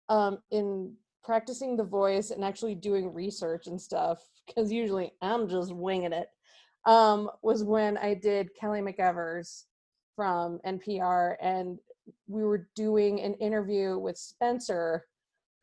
um, 0.08 0.38
in 0.50 0.92
practicing 1.22 1.76
the 1.76 1.84
voice 1.84 2.32
and 2.32 2.44
actually 2.44 2.74
doing 2.74 3.14
research 3.14 3.68
and 3.68 3.80
stuff, 3.80 4.18
because 4.46 4.72
usually 4.72 5.12
I'm 5.22 5.48
just 5.48 5.72
winging 5.72 6.12
it. 6.12 6.28
Um, 6.86 7.30
was 7.42 7.62
when 7.62 7.96
I 7.98 8.14
did 8.14 8.50
Kelly 8.58 8.80
McEvers 8.80 9.66
from 10.16 10.58
NPR, 10.66 11.36
and 11.40 11.78
we 12.26 12.44
were 12.44 12.68
doing 12.74 13.20
an 13.20 13.34
interview 13.34 13.98
with 13.98 14.16
Spencer, 14.18 15.06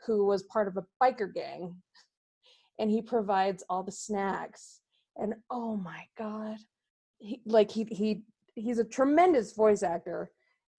who 0.06 0.26
was 0.26 0.44
part 0.44 0.68
of 0.68 0.78
a 0.78 0.86
biker 1.02 1.34
gang, 1.34 1.76
and 2.80 2.90
he 2.90 3.02
provides 3.02 3.64
all 3.70 3.84
the 3.84 3.92
snacks. 3.92 4.82
And 5.18 5.36
oh 5.50 5.76
my 5.76 6.04
god, 6.18 6.58
he, 7.20 7.42
like 7.46 7.70
he 7.70 7.84
he 7.92 8.24
he's 8.56 8.80
a 8.80 8.84
tremendous 8.84 9.54
voice 9.54 9.84
actor 9.84 10.32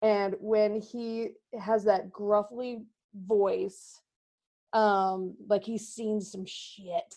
and 0.02 0.34
when 0.40 0.80
he 0.80 1.28
has 1.58 1.84
that 1.84 2.10
gruffly 2.10 2.82
voice 3.14 4.00
um 4.72 5.34
like 5.48 5.64
he's 5.64 5.88
seen 5.88 6.20
some 6.20 6.44
shit 6.46 7.14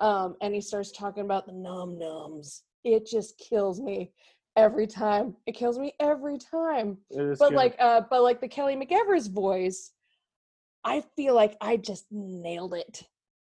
um 0.00 0.36
and 0.40 0.54
he 0.54 0.60
starts 0.60 0.92
talking 0.92 1.24
about 1.24 1.46
the 1.46 1.52
num 1.52 1.96
nums 1.96 2.62
it 2.84 3.06
just 3.06 3.38
kills 3.38 3.80
me 3.80 4.12
every 4.56 4.86
time. 4.86 5.36
It 5.46 5.52
kills 5.52 5.78
me 5.78 5.94
every 6.00 6.38
time. 6.38 6.98
But 7.10 7.38
good. 7.38 7.52
like 7.52 7.76
uh 7.78 8.02
but 8.08 8.22
like 8.22 8.40
the 8.40 8.48
kelly 8.48 8.76
mcevers 8.76 9.30
voice 9.30 9.92
i 10.84 11.02
feel 11.16 11.34
like 11.34 11.56
i 11.60 11.76
just 11.76 12.06
nailed 12.10 12.74
it. 12.74 13.02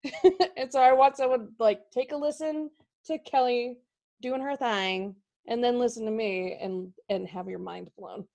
And 0.56 0.72
so 0.72 0.80
i 0.80 0.92
want 0.92 1.16
someone 1.16 1.48
like 1.58 1.90
take 1.90 2.12
a 2.12 2.16
listen 2.16 2.70
to 3.06 3.18
kelly 3.18 3.78
doing 4.22 4.40
her 4.40 4.56
thing 4.56 5.14
and 5.48 5.62
then 5.62 5.78
listen 5.78 6.04
to 6.04 6.10
me 6.10 6.58
and 6.60 6.92
and 7.08 7.26
have 7.28 7.48
your 7.48 7.58
mind 7.58 7.90
blown. 7.98 8.26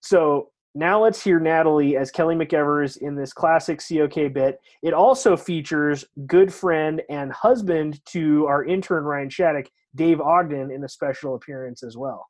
So 0.00 0.50
now 0.78 1.02
let's 1.02 1.20
hear 1.20 1.40
Natalie 1.40 1.96
as 1.96 2.12
Kelly 2.12 2.36
McEvers 2.36 2.98
in 2.98 3.16
this 3.16 3.32
classic 3.32 3.80
COK 3.80 4.32
bit. 4.32 4.60
It 4.80 4.94
also 4.94 5.36
features 5.36 6.04
good 6.26 6.54
friend 6.54 7.02
and 7.10 7.32
husband 7.32 8.00
to 8.06 8.46
our 8.46 8.64
intern 8.64 9.02
Ryan 9.02 9.28
Shattuck, 9.28 9.66
Dave 9.96 10.20
Ogden, 10.20 10.70
in 10.70 10.84
a 10.84 10.88
special 10.88 11.34
appearance 11.34 11.82
as 11.82 11.96
well. 11.96 12.28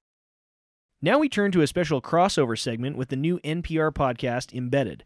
Now 1.03 1.19
we 1.19 1.29
turn 1.29 1.53
to 1.53 1.61
a 1.61 1.67
special 1.67 2.01
crossover 2.01 2.59
segment 2.59 2.97
with 2.97 3.11
the 3.11 3.17
new 3.17 3.39
NPR 3.41 3.93
podcast 3.93 4.55
Embedded. 4.55 5.05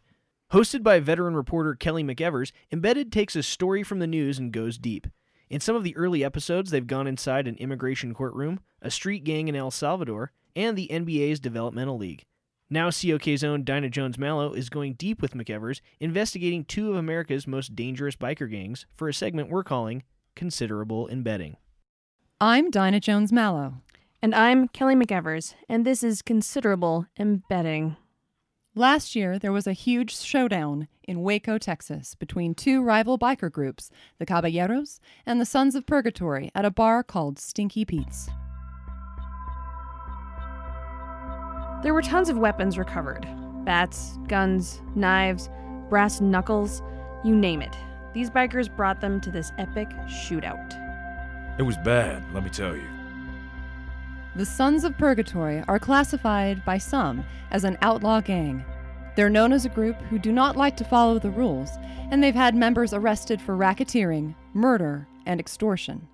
Hosted 0.53 0.81
by 0.81 1.01
veteran 1.01 1.35
reporter 1.35 1.75
Kelly 1.75 2.03
McEvers, 2.03 2.53
Embedded 2.71 3.11
takes 3.11 3.35
a 3.35 3.43
story 3.43 3.83
from 3.83 3.99
the 3.99 4.07
news 4.07 4.39
and 4.39 4.53
goes 4.53 4.77
deep. 4.77 5.05
In 5.49 5.59
some 5.59 5.75
of 5.75 5.83
the 5.83 5.97
early 5.97 6.23
episodes, 6.23 6.71
they've 6.71 6.87
gone 6.87 7.07
inside 7.07 7.49
an 7.49 7.57
immigration 7.57 8.13
courtroom, 8.13 8.61
a 8.81 8.89
street 8.89 9.25
gang 9.25 9.49
in 9.49 9.55
El 9.55 9.69
Salvador, 9.69 10.31
and 10.55 10.77
the 10.77 10.87
NBA's 10.89 11.41
developmental 11.41 11.97
league. 11.97 12.23
Now, 12.73 12.89
COK's 12.89 13.43
own 13.43 13.63
Dinah 13.63 13.91
Jones 13.91 14.17
Mallow 14.17 14.53
is 14.53 14.71
going 14.71 14.93
deep 14.93 15.21
with 15.21 15.35
McEvers, 15.35 15.79
investigating 15.99 16.65
two 16.65 16.89
of 16.89 16.95
America's 16.95 17.45
most 17.45 17.75
dangerous 17.75 18.15
biker 18.15 18.49
gangs 18.49 18.87
for 18.95 19.07
a 19.07 19.13
segment 19.13 19.51
we're 19.51 19.63
calling 19.63 20.01
Considerable 20.35 21.07
Embedding. 21.07 21.57
I'm 22.41 22.71
Dinah 22.71 23.01
Jones 23.01 23.31
Mallow. 23.31 23.75
And 24.23 24.33
I'm 24.33 24.69
Kelly 24.69 24.95
McEvers, 24.95 25.53
and 25.69 25.85
this 25.85 26.01
is 26.01 26.23
Considerable 26.23 27.05
Embedding. 27.15 27.95
Last 28.73 29.15
year, 29.15 29.37
there 29.37 29.51
was 29.51 29.67
a 29.67 29.73
huge 29.73 30.17
showdown 30.17 30.87
in 31.03 31.21
Waco, 31.21 31.59
Texas, 31.59 32.15
between 32.15 32.55
two 32.55 32.81
rival 32.81 33.19
biker 33.19 33.51
groups, 33.51 33.91
the 34.17 34.25
Caballeros 34.25 34.99
and 35.27 35.39
the 35.39 35.45
Sons 35.45 35.75
of 35.75 35.85
Purgatory, 35.85 36.49
at 36.55 36.65
a 36.65 36.71
bar 36.71 37.03
called 37.03 37.37
Stinky 37.37 37.85
Pete's. 37.85 38.31
There 41.83 41.93
were 41.93 42.01
tons 42.01 42.29
of 42.29 42.37
weapons 42.37 42.77
recovered 42.77 43.27
bats, 43.65 44.17
guns, 44.27 44.81
knives, 44.95 45.49
brass 45.89 46.19
knuckles, 46.21 46.81
you 47.23 47.35
name 47.35 47.61
it. 47.61 47.75
These 48.13 48.29
bikers 48.29 48.73
brought 48.73 49.01
them 49.01 49.19
to 49.21 49.31
this 49.31 49.51
epic 49.57 49.89
shootout. 50.07 50.79
It 51.59 51.63
was 51.63 51.77
bad, 51.77 52.23
let 52.33 52.43
me 52.43 52.49
tell 52.49 52.75
you. 52.75 52.87
The 54.35 54.45
Sons 54.45 54.83
of 54.83 54.97
Purgatory 54.97 55.63
are 55.67 55.79
classified 55.79 56.65
by 56.65 56.77
some 56.77 57.23
as 57.51 57.63
an 57.63 57.77
outlaw 57.81 58.19
gang. 58.21 58.65
They're 59.15 59.29
known 59.29 59.53
as 59.53 59.65
a 59.65 59.69
group 59.69 59.95
who 60.03 60.17
do 60.17 60.31
not 60.31 60.57
like 60.57 60.75
to 60.77 60.83
follow 60.83 61.19
the 61.19 61.29
rules, 61.29 61.69
and 62.11 62.23
they've 62.23 62.33
had 62.33 62.55
members 62.55 62.93
arrested 62.93 63.39
for 63.39 63.55
racketeering, 63.55 64.35
murder, 64.53 65.07
and 65.25 65.39
extortion. 65.39 66.07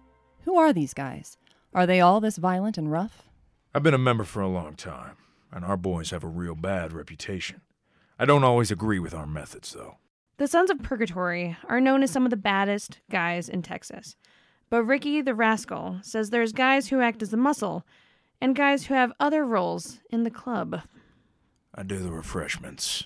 Who 0.45 0.57
are 0.57 0.73
these 0.73 0.93
guys? 0.93 1.37
Are 1.73 1.85
they 1.85 2.01
all 2.01 2.19
this 2.19 2.37
violent 2.37 2.77
and 2.77 2.91
rough? 2.91 3.29
I've 3.73 3.83
been 3.83 3.93
a 3.93 3.99
member 3.99 4.23
for 4.23 4.41
a 4.41 4.49
long 4.49 4.75
time, 4.75 5.15
and 5.51 5.65
our 5.65 5.77
boys 5.77 6.11
have 6.11 6.23
a 6.23 6.27
real 6.27 6.55
bad 6.55 6.93
reputation. 6.93 7.61
I 8.17 8.25
don't 8.25 8.43
always 8.43 8.71
agree 8.71 8.99
with 8.99 9.13
our 9.13 9.27
methods, 9.27 9.73
though. 9.73 9.97
The 10.37 10.47
Sons 10.47 10.69
of 10.69 10.81
Purgatory 10.81 11.57
are 11.67 11.81
known 11.81 12.03
as 12.03 12.11
some 12.11 12.25
of 12.25 12.29
the 12.29 12.37
baddest 12.37 12.99
guys 13.09 13.49
in 13.49 13.61
Texas. 13.61 14.15
But 14.69 14.83
Ricky 14.83 15.21
the 15.21 15.33
Rascal 15.35 15.99
says 16.01 16.29
there's 16.29 16.53
guys 16.53 16.87
who 16.87 17.01
act 17.01 17.21
as 17.21 17.31
the 17.31 17.37
muscle 17.37 17.85
and 18.39 18.55
guys 18.55 18.85
who 18.85 18.93
have 18.93 19.11
other 19.19 19.45
roles 19.45 19.99
in 20.09 20.23
the 20.23 20.31
club. 20.31 20.81
I 21.73 21.83
do 21.83 21.97
the 21.97 22.11
refreshments. 22.11 23.05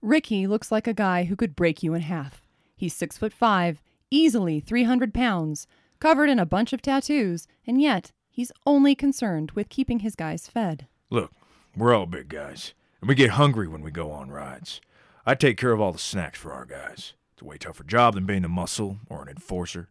Ricky 0.00 0.46
looks 0.46 0.72
like 0.72 0.86
a 0.86 0.94
guy 0.94 1.24
who 1.24 1.36
could 1.36 1.54
break 1.56 1.82
you 1.82 1.94
in 1.94 2.02
half. 2.02 2.42
He's 2.76 2.94
six 2.94 3.16
foot 3.16 3.32
five, 3.32 3.80
easily 4.10 4.60
300 4.60 5.14
pounds, 5.14 5.66
covered 6.00 6.28
in 6.28 6.38
a 6.38 6.46
bunch 6.46 6.72
of 6.72 6.82
tattoos, 6.82 7.46
and 7.66 7.80
yet 7.80 8.12
he's 8.28 8.52
only 8.66 8.94
concerned 8.94 9.52
with 9.52 9.68
keeping 9.68 10.00
his 10.00 10.16
guys 10.16 10.48
fed. 10.48 10.88
Look, 11.10 11.30
we're 11.76 11.94
all 11.94 12.06
big 12.06 12.28
guys, 12.28 12.74
and 13.00 13.08
we 13.08 13.14
get 13.14 13.30
hungry 13.30 13.68
when 13.68 13.82
we 13.82 13.90
go 13.90 14.10
on 14.10 14.30
rides. 14.30 14.80
I 15.24 15.34
take 15.34 15.56
care 15.56 15.72
of 15.72 15.80
all 15.80 15.92
the 15.92 15.98
snacks 15.98 16.38
for 16.38 16.52
our 16.52 16.64
guys. 16.64 17.14
It's 17.32 17.42
a 17.42 17.44
way 17.44 17.56
tougher 17.58 17.84
job 17.84 18.14
than 18.14 18.26
being 18.26 18.44
a 18.44 18.48
muscle 18.48 18.98
or 19.08 19.22
an 19.22 19.28
enforcer. 19.28 19.88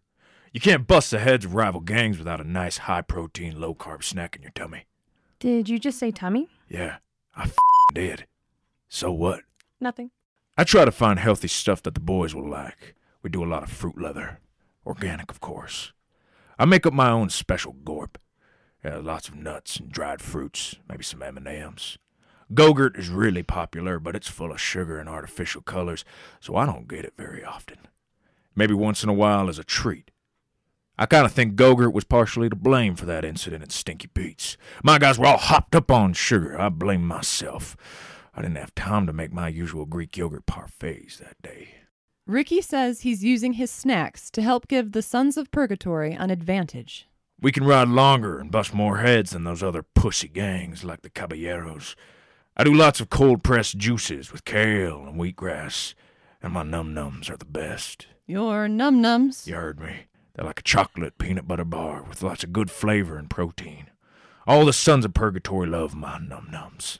You 0.53 0.59
can't 0.59 0.85
bust 0.87 1.11
the 1.11 1.19
heads 1.19 1.45
of 1.45 1.55
rival 1.55 1.79
gangs 1.79 2.17
without 2.17 2.41
a 2.41 2.47
nice 2.47 2.79
high 2.79 3.01
protein, 3.01 3.59
low 3.59 3.73
carb 3.73 4.03
snack 4.03 4.35
in 4.35 4.41
your 4.41 4.51
tummy. 4.51 4.85
Did 5.39 5.69
you 5.69 5.79
just 5.79 5.97
say 5.97 6.11
tummy? 6.11 6.49
Yeah, 6.69 6.97
I 7.35 7.43
f- 7.43 7.55
did. 7.93 8.27
So 8.89 9.11
what? 9.11 9.41
Nothing. 9.79 10.11
I 10.57 10.65
try 10.65 10.83
to 10.85 10.91
find 10.91 11.17
healthy 11.17 11.47
stuff 11.47 11.81
that 11.83 11.93
the 11.93 12.01
boys 12.01 12.35
will 12.35 12.47
like. 12.47 12.95
We 13.23 13.29
do 13.29 13.43
a 13.43 13.47
lot 13.47 13.63
of 13.63 13.69
fruit 13.71 13.99
leather. 13.99 14.39
Organic, 14.85 15.31
of 15.31 15.39
course. 15.39 15.93
I 16.59 16.65
make 16.65 16.85
up 16.85 16.93
my 16.93 17.09
own 17.09 17.29
special 17.29 17.73
gorp. 17.85 18.19
Yeah, 18.83 18.97
lots 18.97 19.27
of 19.27 19.35
nuts 19.35 19.77
and 19.77 19.91
dried 19.91 20.21
fruits, 20.21 20.75
maybe 20.89 21.03
some 21.03 21.21
M&Ms. 21.21 21.97
Go-Gurt 22.53 22.97
is 22.97 23.09
really 23.09 23.43
popular, 23.43 23.99
but 23.99 24.15
it's 24.15 24.27
full 24.27 24.51
of 24.51 24.59
sugar 24.59 24.99
and 24.99 25.07
artificial 25.07 25.61
colors, 25.61 26.03
so 26.39 26.55
I 26.55 26.65
don't 26.65 26.87
get 26.87 27.05
it 27.05 27.13
very 27.15 27.45
often. 27.45 27.77
Maybe 28.55 28.73
once 28.73 29.03
in 29.03 29.09
a 29.09 29.13
while 29.13 29.47
as 29.47 29.59
a 29.59 29.63
treat. 29.63 30.11
I 30.97 31.05
kind 31.05 31.25
of 31.25 31.31
think 31.31 31.55
Go-Gurt 31.55 31.93
was 31.93 32.03
partially 32.03 32.49
to 32.49 32.55
blame 32.55 32.95
for 32.95 33.05
that 33.05 33.23
incident 33.23 33.63
at 33.63 33.71
Stinky 33.71 34.07
Pete's. 34.07 34.57
My 34.83 34.99
guys 34.99 35.17
were 35.17 35.27
all 35.27 35.37
hopped 35.37 35.75
up 35.75 35.89
on 35.89 36.13
sugar. 36.13 36.59
I 36.59 36.69
blame 36.69 37.07
myself. 37.07 37.77
I 38.35 38.41
didn't 38.41 38.57
have 38.57 38.75
time 38.75 39.07
to 39.07 39.13
make 39.13 39.31
my 39.31 39.47
usual 39.47 39.85
Greek 39.85 40.17
yogurt 40.17 40.45
parfaits 40.45 41.17
that 41.17 41.41
day. 41.41 41.75
Ricky 42.27 42.61
says 42.61 43.01
he's 43.01 43.23
using 43.23 43.53
his 43.53 43.71
snacks 43.71 44.29
to 44.31 44.41
help 44.41 44.67
give 44.67 44.91
the 44.91 45.01
Sons 45.01 45.37
of 45.37 45.51
Purgatory 45.51 46.11
an 46.13 46.29
advantage. 46.29 47.07
We 47.41 47.51
can 47.51 47.63
ride 47.63 47.87
longer 47.87 48.37
and 48.37 48.51
bust 48.51 48.71
more 48.71 48.97
heads 48.97 49.31
than 49.31 49.45
those 49.45 49.63
other 49.63 49.81
pussy 49.81 50.27
gangs 50.27 50.83
like 50.83 51.01
the 51.01 51.09
Caballeros. 51.09 51.95
I 52.55 52.63
do 52.63 52.71
lots 52.71 52.99
of 52.99 53.09
cold 53.09 53.41
pressed 53.41 53.79
juices 53.79 54.31
with 54.31 54.45
kale 54.45 55.07
and 55.07 55.19
wheatgrass, 55.19 55.95
and 56.43 56.53
my 56.53 56.61
num 56.61 56.93
nums 56.93 57.31
are 57.31 57.37
the 57.37 57.45
best. 57.45 58.05
Your 58.27 58.67
num 58.67 59.01
nums. 59.01 59.47
You 59.47 59.55
heard 59.55 59.79
me. 59.79 60.05
They're 60.35 60.45
like 60.45 60.59
a 60.59 60.63
chocolate 60.63 61.17
peanut 61.17 61.47
butter 61.47 61.65
bar 61.65 62.03
with 62.03 62.21
lots 62.21 62.43
of 62.43 62.53
good 62.53 62.69
flavor 62.69 63.17
and 63.17 63.27
protein. 63.27 63.87
All 64.45 64.63
the 64.63 64.71
sons 64.71 65.03
of 65.03 65.15
purgatory 65.15 65.67
love 65.67 65.95
my 65.95 66.19
num 66.19 66.47
nums. 66.51 66.99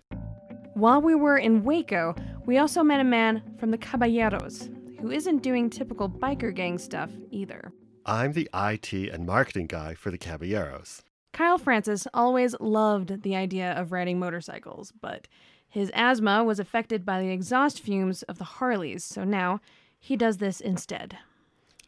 While 0.73 1.03
we 1.03 1.13
were 1.13 1.37
in 1.37 1.63
Waco, 1.63 2.15
we 2.47 2.57
also 2.57 2.81
met 2.81 2.99
a 2.99 3.03
man 3.03 3.43
from 3.59 3.69
the 3.69 3.77
Caballeros 3.77 4.71
who 4.99 5.11
isn't 5.11 5.43
doing 5.43 5.69
typical 5.69 6.09
biker 6.09 6.53
gang 6.53 6.79
stuff 6.79 7.11
either. 7.29 7.71
I'm 8.05 8.33
the 8.33 8.49
IT 8.53 8.93
and 8.93 9.25
marketing 9.25 9.67
guy 9.67 9.93
for 9.93 10.11
the 10.11 10.17
Caballeros. 10.17 11.03
Kyle 11.33 11.57
Francis 11.57 12.07
always 12.13 12.55
loved 12.59 13.21
the 13.21 13.35
idea 13.35 13.71
of 13.73 13.91
riding 13.91 14.19
motorcycles, 14.19 14.91
but 14.99 15.27
his 15.69 15.91
asthma 15.93 16.43
was 16.43 16.59
affected 16.59 17.05
by 17.05 17.21
the 17.21 17.29
exhaust 17.29 17.79
fumes 17.79 18.23
of 18.23 18.37
the 18.37 18.43
Harleys, 18.43 19.03
so 19.03 19.23
now 19.23 19.61
he 19.99 20.17
does 20.17 20.37
this 20.37 20.59
instead. 20.59 21.17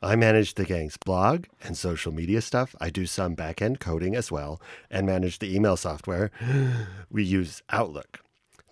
I 0.01 0.15
manage 0.15 0.53
the 0.53 0.65
gang's 0.65 0.97
blog 0.97 1.45
and 1.63 1.77
social 1.77 2.13
media 2.13 2.41
stuff. 2.41 2.75
I 2.79 2.89
do 2.89 3.05
some 3.05 3.35
back 3.35 3.61
end 3.61 3.79
coding 3.79 4.15
as 4.15 4.31
well 4.31 4.61
and 4.91 5.05
manage 5.05 5.39
the 5.39 5.53
email 5.53 5.77
software. 5.77 6.31
We 7.09 7.23
use 7.23 7.61
Outlook. 7.69 8.19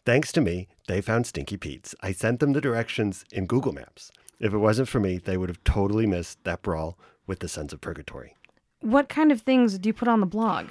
Thanks 0.06 0.32
to 0.34 0.42
me, 0.42 0.68
they 0.88 1.00
found 1.00 1.28
Stinky 1.28 1.58
Pete's. 1.58 1.96
I 2.02 2.12
sent 2.12 2.40
them 2.40 2.54
the 2.54 2.62
directions 2.62 3.24
in 3.32 3.46
Google 3.46 3.72
Maps. 3.72 4.12
If 4.40 4.54
it 4.54 4.58
wasn't 4.58 4.90
for 4.90 5.00
me, 5.00 5.20
they 5.20 5.38
would 5.38 5.50
have 5.50 5.64
totally 5.64 6.08
missed 6.08 6.44
that 6.44 6.64
brawl 6.64 6.98
with 7.28 7.40
the 7.40 7.48
Sons 7.48 7.74
of 7.74 7.82
Purgatory. 7.82 8.36
What 8.82 9.10
kind 9.10 9.32
of 9.32 9.42
things 9.42 9.78
do 9.78 9.90
you 9.90 9.94
put 9.94 10.08
on 10.08 10.20
the 10.20 10.26
blog? 10.26 10.70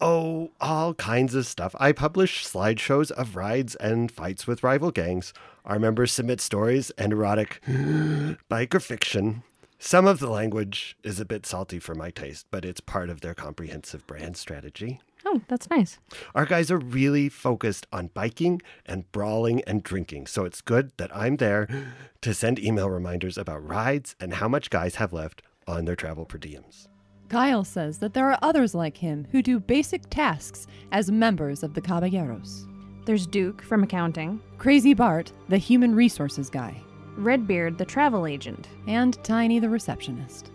Oh, 0.00 0.50
all 0.60 0.92
kinds 0.94 1.34
of 1.34 1.46
stuff. 1.46 1.74
I 1.80 1.92
publish 1.92 2.46
slideshows 2.46 3.10
of 3.12 3.34
rides 3.34 3.74
and 3.76 4.12
fights 4.12 4.46
with 4.46 4.62
rival 4.62 4.90
gangs. 4.90 5.32
Our 5.64 5.78
members 5.78 6.12
submit 6.12 6.40
stories 6.42 6.90
and 6.98 7.12
erotic 7.12 7.62
biker 7.66 8.82
fiction. 8.82 9.42
Some 9.78 10.06
of 10.06 10.20
the 10.20 10.30
language 10.30 10.96
is 11.02 11.18
a 11.18 11.24
bit 11.24 11.46
salty 11.46 11.78
for 11.78 11.94
my 11.94 12.10
taste, 12.10 12.46
but 12.50 12.64
it's 12.64 12.80
part 12.80 13.08
of 13.08 13.20
their 13.20 13.34
comprehensive 13.34 14.06
brand 14.06 14.36
strategy. 14.36 15.00
Oh, 15.24 15.40
that's 15.48 15.68
nice. 15.70 15.98
Our 16.34 16.46
guys 16.46 16.70
are 16.70 16.78
really 16.78 17.28
focused 17.28 17.86
on 17.92 18.10
biking 18.14 18.62
and 18.84 19.10
brawling 19.12 19.62
and 19.66 19.82
drinking, 19.82 20.28
so 20.28 20.44
it's 20.44 20.60
good 20.60 20.92
that 20.98 21.14
I'm 21.14 21.36
there 21.36 21.68
to 22.20 22.34
send 22.34 22.58
email 22.58 22.88
reminders 22.88 23.36
about 23.36 23.66
rides 23.66 24.14
and 24.20 24.34
how 24.34 24.48
much 24.48 24.70
guys 24.70 24.96
have 24.96 25.12
left 25.12 25.42
on 25.66 25.84
their 25.84 25.96
travel 25.96 26.24
per 26.24 26.38
diems. 26.38 26.88
Kyle 27.28 27.64
says 27.64 27.98
that 27.98 28.14
there 28.14 28.30
are 28.30 28.38
others 28.42 28.74
like 28.74 28.96
him 28.96 29.26
who 29.32 29.42
do 29.42 29.58
basic 29.58 30.08
tasks 30.10 30.66
as 30.92 31.10
members 31.10 31.62
of 31.62 31.74
the 31.74 31.80
Caballeros. 31.80 32.66
There's 33.04 33.26
Duke 33.26 33.62
from 33.62 33.82
accounting, 33.82 34.40
Crazy 34.58 34.94
Bart, 34.94 35.32
the 35.48 35.58
human 35.58 35.94
resources 35.94 36.48
guy, 36.48 36.80
Redbeard, 37.16 37.78
the 37.78 37.84
travel 37.84 38.26
agent, 38.26 38.68
and 38.86 39.22
Tiny, 39.24 39.58
the 39.58 39.68
receptionist. 39.68 40.52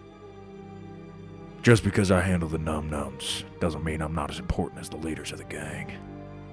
Just 1.61 1.83
because 1.83 2.09
I 2.09 2.21
handle 2.21 2.49
the 2.49 2.57
num 2.57 2.89
nums 2.89 3.43
doesn't 3.59 3.83
mean 3.83 4.01
I'm 4.01 4.15
not 4.15 4.31
as 4.31 4.39
important 4.39 4.81
as 4.81 4.89
the 4.89 4.97
leaders 4.97 5.31
of 5.31 5.37
the 5.37 5.43
gang. 5.43 5.91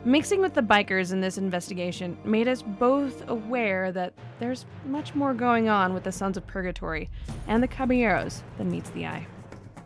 Mixing 0.09 0.41
with 0.41 0.55
the 0.55 0.63
bikers 0.63 1.13
in 1.13 1.21
this 1.21 1.37
investigation 1.37 2.17
made 2.25 2.49
us 2.49 2.63
both 2.63 3.29
aware 3.29 3.93
that 3.93 4.15
there's 4.39 4.65
much 4.87 5.15
more 5.15 5.35
going 5.35 5.69
on 5.69 5.93
with 5.93 6.03
the 6.03 6.13
Sons 6.13 6.39
of 6.39 6.47
Purgatory 6.47 7.11
and 7.47 7.63
the 7.63 7.69
Caballeros 7.69 8.43
than 8.57 8.71
meets 8.71 8.89
the 8.89 9.05
eye. 9.05 9.27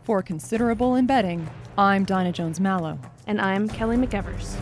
For 0.03 0.23
considerable 0.23 0.95
embedding, 0.95 1.49
I'm 1.77 2.05
Dinah 2.05 2.31
Jones 2.31 2.61
Mallow. 2.61 2.99
And 3.27 3.41
I'm 3.41 3.67
Kelly 3.67 3.97
McEvers. 3.97 4.55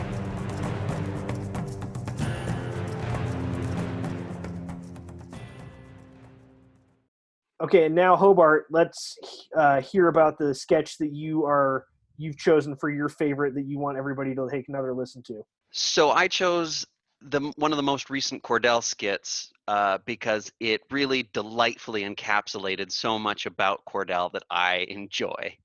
Okay, 7.62 7.86
and 7.86 7.94
now 7.94 8.16
Hobart, 8.16 8.66
let's 8.72 9.16
uh, 9.56 9.80
hear 9.82 10.08
about 10.08 10.40
the 10.40 10.56
sketch 10.56 10.98
that 10.98 11.14
you 11.14 11.46
are 11.46 11.86
you've 12.18 12.38
chosen 12.38 12.76
for 12.76 12.90
your 12.90 13.10
favorite 13.10 13.56
that 13.56 13.66
you 13.66 13.80
want 13.80 13.98
everybody 13.98 14.36
to 14.36 14.48
take 14.50 14.70
another 14.70 14.94
listen 14.94 15.24
to. 15.24 15.44
So 15.72 16.12
I 16.12 16.28
chose 16.28 16.86
the 17.22 17.54
one 17.56 17.72
of 17.72 17.78
the 17.78 17.84
most 17.84 18.10
recent 18.10 18.44
Cordell 18.44 18.84
skits 18.84 19.52
uh, 19.68 20.00
because 20.06 20.52
it 20.60 20.82
really 20.90 21.30
delightfully 21.34 22.04
encapsulated 22.04 22.92
so 22.92 23.20
much 23.20 23.46
about 23.46 23.86
Cordell 23.86 24.32
that 24.34 24.44
I 24.50 24.86
enjoy. 24.90 25.56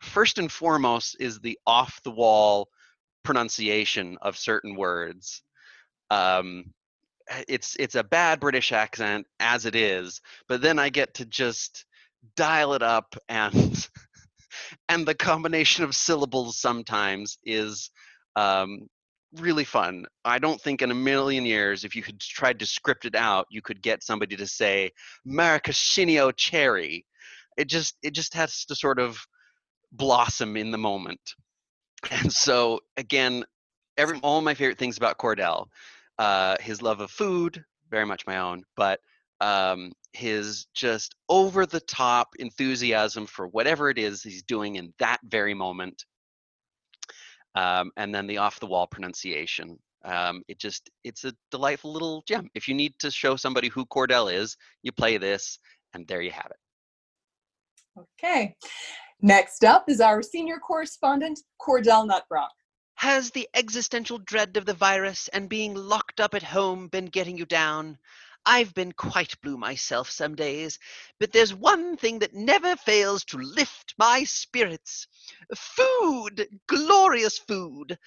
First 0.00 0.38
and 0.38 0.50
foremost 0.50 1.16
is 1.20 1.40
the 1.40 1.58
off 1.66 2.00
the 2.02 2.10
wall 2.10 2.68
pronunciation 3.22 4.16
of 4.22 4.36
certain 4.36 4.74
words. 4.74 5.42
Um, 6.10 6.72
it's 7.46 7.76
it's 7.78 7.94
a 7.94 8.04
bad 8.04 8.40
British 8.40 8.72
accent 8.72 9.26
as 9.40 9.66
it 9.66 9.74
is, 9.74 10.20
but 10.48 10.62
then 10.62 10.78
I 10.78 10.88
get 10.88 11.14
to 11.14 11.26
just 11.26 11.84
dial 12.36 12.74
it 12.74 12.82
up 12.82 13.14
and 13.28 13.88
and 14.88 15.06
the 15.06 15.14
combination 15.14 15.84
of 15.84 15.94
syllables 15.94 16.58
sometimes 16.58 17.38
is 17.44 17.90
um, 18.36 18.88
really 19.34 19.64
fun. 19.64 20.06
I 20.24 20.38
don't 20.38 20.60
think 20.60 20.82
in 20.82 20.90
a 20.90 20.94
million 20.94 21.44
years, 21.44 21.84
if 21.84 21.94
you 21.94 22.02
had 22.02 22.20
tried 22.20 22.58
to 22.60 22.66
script 22.66 23.04
it 23.04 23.14
out, 23.14 23.46
you 23.50 23.62
could 23.62 23.82
get 23.82 24.02
somebody 24.02 24.36
to 24.36 24.46
say 24.46 24.92
Maracashinio 25.26 26.32
cherry. 26.36 27.04
It 27.56 27.68
just 27.68 27.96
it 28.02 28.12
just 28.12 28.34
has 28.34 28.64
to 28.66 28.74
sort 28.74 28.98
of 28.98 29.18
blossom 29.92 30.56
in 30.56 30.70
the 30.70 30.78
moment. 30.78 31.20
And 32.10 32.32
so 32.32 32.80
again, 32.96 33.44
every 33.96 34.20
all 34.22 34.40
my 34.40 34.54
favorite 34.54 34.78
things 34.78 34.96
about 34.96 35.18
Cordell, 35.18 35.66
uh, 36.18 36.56
his 36.60 36.80
love 36.80 37.00
of 37.00 37.10
food, 37.10 37.64
very 37.90 38.06
much 38.06 38.26
my 38.26 38.38
own, 38.38 38.62
but 38.76 39.00
um, 39.40 39.92
his 40.12 40.66
just 40.74 41.14
over 41.28 41.66
the 41.66 41.80
top 41.80 42.28
enthusiasm 42.38 43.26
for 43.26 43.46
whatever 43.48 43.90
it 43.90 43.98
is 43.98 44.22
he's 44.22 44.42
doing 44.42 44.76
in 44.76 44.92
that 44.98 45.18
very 45.24 45.54
moment 45.54 46.04
um, 47.54 47.90
and 47.96 48.14
then 48.14 48.26
the 48.26 48.38
off 48.38 48.60
the 48.60 48.66
wall 48.66 48.86
pronunciation 48.86 49.78
um, 50.04 50.42
it 50.48 50.58
just 50.58 50.88
it's 51.04 51.24
a 51.24 51.32
delightful 51.50 51.92
little 51.92 52.22
gem 52.26 52.48
if 52.54 52.68
you 52.68 52.74
need 52.74 52.94
to 52.98 53.10
show 53.10 53.36
somebody 53.36 53.68
who 53.68 53.84
cordell 53.86 54.32
is 54.32 54.56
you 54.82 54.92
play 54.92 55.18
this 55.18 55.58
and 55.94 56.06
there 56.08 56.22
you 56.22 56.30
have 56.30 56.46
it 56.50 56.56
Okay. 58.22 58.54
Next 59.20 59.64
up 59.64 59.88
is 59.88 60.00
our 60.00 60.22
senior 60.22 60.58
correspondent, 60.58 61.40
Cordell 61.60 62.08
Nutbrock. 62.08 62.48
Has 62.94 63.30
the 63.30 63.48
existential 63.54 64.18
dread 64.18 64.56
of 64.56 64.66
the 64.66 64.74
virus 64.74 65.28
and 65.28 65.48
being 65.48 65.74
locked 65.74 66.20
up 66.20 66.34
at 66.34 66.42
home 66.42 66.88
been 66.88 67.06
getting 67.06 67.36
you 67.36 67.46
down? 67.46 67.98
I've 68.46 68.74
been 68.74 68.92
quite 68.92 69.40
blue 69.42 69.58
myself 69.58 70.10
some 70.10 70.34
days, 70.34 70.78
but 71.20 71.32
there's 71.32 71.54
one 71.54 71.96
thing 71.96 72.20
that 72.20 72.34
never 72.34 72.76
fails 72.76 73.24
to 73.26 73.38
lift 73.38 73.94
my 73.98 74.24
spirits 74.24 75.06
food, 75.54 76.48
glorious 76.66 77.38
food. 77.38 77.98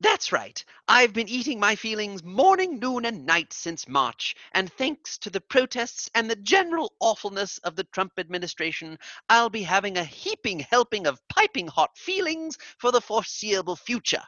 That's 0.00 0.32
right. 0.32 0.62
I've 0.88 1.12
been 1.12 1.28
eating 1.28 1.60
my 1.60 1.76
feelings 1.76 2.22
morning, 2.22 2.78
noon, 2.78 3.06
and 3.06 3.24
night 3.24 3.52
since 3.52 3.88
March, 3.88 4.36
and 4.52 4.70
thanks 4.72 5.16
to 5.18 5.30
the 5.30 5.40
protests 5.40 6.10
and 6.14 6.28
the 6.28 6.36
general 6.36 6.92
awfulness 7.00 7.58
of 7.58 7.76
the 7.76 7.84
Trump 7.84 8.12
administration, 8.18 8.98
I'll 9.28 9.50
be 9.50 9.62
having 9.62 9.96
a 9.96 10.04
heaping 10.04 10.60
helping 10.60 11.06
of 11.06 11.26
piping 11.28 11.68
hot 11.68 11.96
feelings 11.96 12.58
for 12.78 12.92
the 12.92 13.00
foreseeable 13.00 13.76
future. 13.76 14.22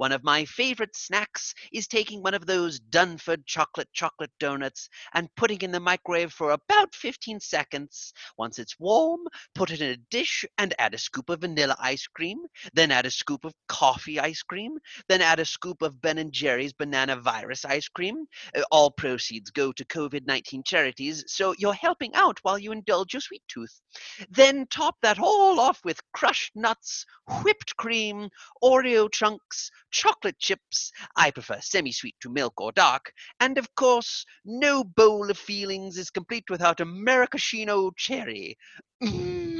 One 0.00 0.12
of 0.12 0.24
my 0.24 0.46
favorite 0.46 0.96
snacks 0.96 1.52
is 1.74 1.86
taking 1.86 2.22
one 2.22 2.32
of 2.32 2.46
those 2.46 2.80
Dunford 2.80 3.44
chocolate 3.44 3.90
chocolate 3.92 4.30
donuts 4.40 4.88
and 5.12 5.28
putting 5.36 5.60
in 5.60 5.72
the 5.72 5.78
microwave 5.78 6.32
for 6.32 6.52
about 6.52 6.94
15 6.94 7.38
seconds. 7.40 8.14
Once 8.38 8.58
it's 8.58 8.80
warm, 8.80 9.20
put 9.54 9.70
it 9.70 9.82
in 9.82 9.90
a 9.90 9.98
dish 10.10 10.46
and 10.56 10.72
add 10.78 10.94
a 10.94 10.98
scoop 10.98 11.28
of 11.28 11.42
vanilla 11.42 11.76
ice 11.78 12.06
cream, 12.06 12.38
then 12.72 12.90
add 12.90 13.04
a 13.04 13.10
scoop 13.10 13.44
of 13.44 13.52
coffee 13.68 14.18
ice 14.18 14.42
cream, 14.42 14.78
then 15.10 15.20
add 15.20 15.38
a 15.38 15.44
scoop 15.44 15.82
of 15.82 16.00
Ben 16.00 16.16
and 16.16 16.32
Jerry's 16.32 16.72
banana 16.72 17.16
virus 17.16 17.66
ice 17.66 17.88
cream. 17.88 18.24
Uh, 18.56 18.62
All 18.70 18.90
proceeds 18.90 19.50
go 19.50 19.70
to 19.70 19.84
COVID-19 19.84 20.64
charities, 20.64 21.24
so 21.26 21.54
you're 21.58 21.74
helping 21.74 22.14
out 22.14 22.38
while 22.40 22.58
you 22.58 22.72
indulge 22.72 23.12
your 23.12 23.20
sweet 23.20 23.42
tooth. 23.48 23.78
Then 24.30 24.66
top 24.70 24.96
that 25.02 25.18
all 25.18 25.60
off 25.60 25.84
with 25.84 26.00
crushed 26.14 26.52
nuts, 26.56 27.04
whipped 27.42 27.76
cream, 27.76 28.30
Oreo 28.64 29.12
chunks, 29.12 29.70
chocolate 29.90 30.38
chips. 30.38 30.92
I 31.16 31.30
prefer 31.30 31.58
semi 31.60 31.92
sweet 31.92 32.16
to 32.20 32.30
milk 32.30 32.60
or 32.60 32.72
dark. 32.72 33.12
And 33.40 33.58
of 33.58 33.74
course, 33.74 34.24
no 34.44 34.84
bowl 34.84 35.30
of 35.30 35.38
feelings 35.38 35.98
is 35.98 36.10
complete 36.10 36.50
without 36.50 36.80
a 36.80 36.84
maraschino 36.84 37.90
cherry. 37.96 38.56
Mm. 39.02 39.59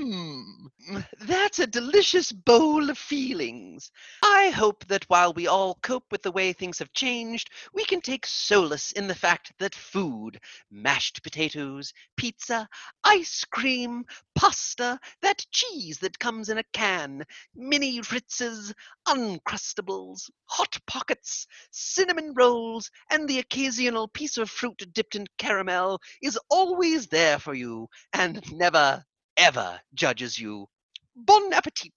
That's 1.20 1.59
a 1.59 1.66
delicious 1.66 2.33
bowl 2.33 2.90
of 2.90 2.98
feelings. 2.98 3.90
I 4.22 4.50
hope 4.50 4.87
that 4.87 5.05
while 5.09 5.33
we 5.33 5.46
all 5.46 5.79
cope 5.83 6.11
with 6.11 6.22
the 6.22 6.33
way 6.33 6.53
things 6.53 6.79
have 6.79 6.92
changed, 6.92 7.50
we 7.72 7.85
can 7.85 8.00
take 8.00 8.26
solace 8.26 8.92
in 8.92 9.07
the 9.07 9.14
fact 9.14 9.53
that 9.59 9.74
food, 9.74 10.40
mashed 10.70 11.22
potatoes, 11.22 11.92
pizza, 12.16 12.68
ice 13.05 13.44
cream, 13.44 14.05
pasta, 14.35 14.98
that 15.22 15.44
cheese 15.50 15.98
that 15.98 16.18
comes 16.18 16.48
in 16.48 16.59
a 16.59 16.64
can, 16.72 17.24
mini 17.55 18.00
Ritzes, 18.00 18.72
Uncrustables, 19.07 20.31
Hot 20.46 20.79
Pockets, 20.87 21.46
cinnamon 21.70 22.33
rolls, 22.35 22.90
and 23.11 23.29
the 23.29 23.38
occasional 23.38 24.09
piece 24.09 24.38
of 24.38 24.50
fruit 24.50 24.83
dipped 24.92 25.14
in 25.14 25.26
caramel 25.38 26.00
is 26.22 26.38
always 26.48 27.07
there 27.09 27.38
for 27.38 27.55
you 27.55 27.88
and 28.12 28.42
never, 28.53 29.05
ever 29.40 29.81
judges 29.94 30.38
you. 30.38 30.68
Bon 31.16 31.53
appetit! 31.53 31.92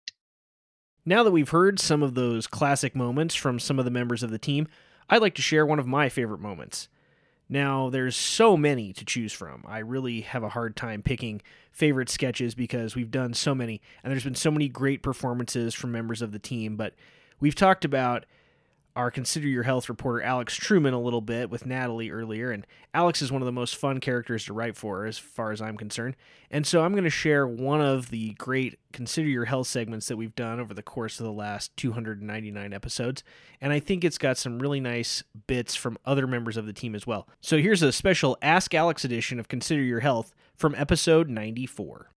Now 1.05 1.23
that 1.23 1.31
we've 1.31 1.49
heard 1.49 1.79
some 1.79 2.01
of 2.01 2.15
those 2.15 2.47
classic 2.47 2.95
moments 2.95 3.35
from 3.35 3.59
some 3.59 3.77
of 3.77 3.85
the 3.85 3.91
members 3.91 4.23
of 4.23 4.31
the 4.31 4.39
team, 4.39 4.67
I'd 5.09 5.21
like 5.21 5.35
to 5.35 5.41
share 5.41 5.65
one 5.65 5.79
of 5.79 5.85
my 5.85 6.07
favorite 6.07 6.39
moments. 6.39 6.87
Now, 7.49 7.89
there's 7.89 8.15
so 8.15 8.55
many 8.55 8.93
to 8.93 9.03
choose 9.03 9.33
from. 9.33 9.65
I 9.67 9.79
really 9.79 10.21
have 10.21 10.43
a 10.43 10.49
hard 10.49 10.77
time 10.77 11.03
picking 11.03 11.41
favorite 11.73 12.09
sketches 12.09 12.55
because 12.55 12.95
we've 12.95 13.11
done 13.11 13.33
so 13.33 13.53
many, 13.53 13.81
and 14.01 14.11
there's 14.11 14.23
been 14.23 14.35
so 14.35 14.49
many 14.49 14.69
great 14.69 15.03
performances 15.03 15.73
from 15.73 15.91
members 15.91 16.21
of 16.21 16.31
the 16.31 16.39
team. 16.39 16.77
But 16.77 16.93
we've 17.41 17.53
talked 17.53 17.83
about 17.83 18.25
our 18.95 19.09
Consider 19.09 19.47
Your 19.47 19.63
Health 19.63 19.89
reporter 19.89 20.21
Alex 20.21 20.55
Truman 20.55 20.93
a 20.93 21.01
little 21.01 21.21
bit 21.21 21.49
with 21.49 21.65
Natalie 21.65 22.11
earlier, 22.11 22.51
and 22.51 22.65
Alex 22.93 23.21
is 23.21 23.31
one 23.31 23.41
of 23.41 23.45
the 23.45 23.51
most 23.51 23.75
fun 23.75 23.99
characters 23.99 24.45
to 24.45 24.53
write 24.53 24.75
for, 24.75 25.05
as 25.05 25.17
far 25.17 25.51
as 25.51 25.61
I'm 25.61 25.77
concerned. 25.77 26.15
And 26.51 26.67
so 26.67 26.83
I'm 26.83 26.91
going 26.91 27.03
to 27.03 27.09
share 27.09 27.47
one 27.47 27.81
of 27.81 28.11
the 28.11 28.33
great 28.33 28.77
Consider 28.91 29.27
Your 29.27 29.45
Health 29.45 29.67
segments 29.67 30.07
that 30.07 30.17
we've 30.17 30.35
done 30.35 30.59
over 30.59 30.73
the 30.73 30.83
course 30.83 31.19
of 31.19 31.25
the 31.25 31.31
last 31.31 31.75
299 31.77 32.73
episodes, 32.73 33.23
and 33.59 33.73
I 33.73 33.79
think 33.79 34.03
it's 34.03 34.17
got 34.17 34.37
some 34.37 34.59
really 34.59 34.79
nice 34.79 35.23
bits 35.47 35.75
from 35.75 35.97
other 36.05 36.27
members 36.27 36.57
of 36.57 36.65
the 36.65 36.73
team 36.73 36.93
as 36.93 37.07
well. 37.07 37.27
So 37.41 37.57
here's 37.57 37.81
a 37.81 37.91
special 37.91 38.37
Ask 38.41 38.73
Alex 38.73 39.03
edition 39.03 39.39
of 39.39 39.47
Consider 39.47 39.81
Your 39.81 40.01
Health 40.01 40.33
from 40.55 40.75
episode 40.75 41.29
94. 41.29 42.12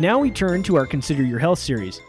Now 0.00 0.18
we 0.18 0.30
turn 0.30 0.62
to 0.62 0.76
our 0.76 0.86
Consider 0.86 1.22
Your 1.22 1.38
Health 1.38 1.58
series. 1.58 2.00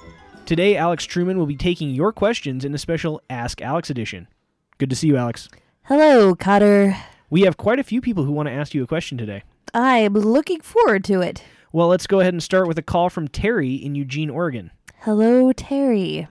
Today, 0.46 0.78
Alex 0.78 1.04
Truman 1.04 1.38
will 1.38 1.46
be 1.46 1.58
taking 1.58 1.90
your 1.90 2.14
questions 2.14 2.64
in 2.64 2.74
a 2.74 2.78
special 2.78 3.22
Ask 3.30 3.62
Alex 3.62 3.90
edition. 3.90 4.30
Good 4.78 4.90
to 4.92 4.96
see 4.96 5.08
you, 5.08 5.18
Alex. 5.18 5.50
Hello, 5.84 6.34
Cotter. 6.34 6.96
We 7.30 7.42
have 7.42 7.58
quite 7.58 7.80
a 7.80 7.84
few 7.84 8.00
people 8.00 8.24
who 8.24 8.32
want 8.32 8.48
to 8.48 8.54
ask 8.54 8.74
you 8.74 8.82
a 8.82 8.88
question 8.88 9.18
today. 9.18 9.44
I'm 9.74 10.14
looking 10.14 10.62
forward 10.62 11.04
to 11.04 11.20
it. 11.20 11.44
Well, 11.74 11.90
let's 11.90 12.08
go 12.08 12.22
ahead 12.22 12.34
and 12.34 12.42
start 12.42 12.66
with 12.66 12.78
a 12.78 12.82
call 12.82 13.10
from 13.10 13.28
Terry 13.28 13.74
in 13.74 13.94
Eugene, 13.94 14.30
Oregon. 14.30 14.72
Hello, 15.00 15.52
Terry. 15.52 16.30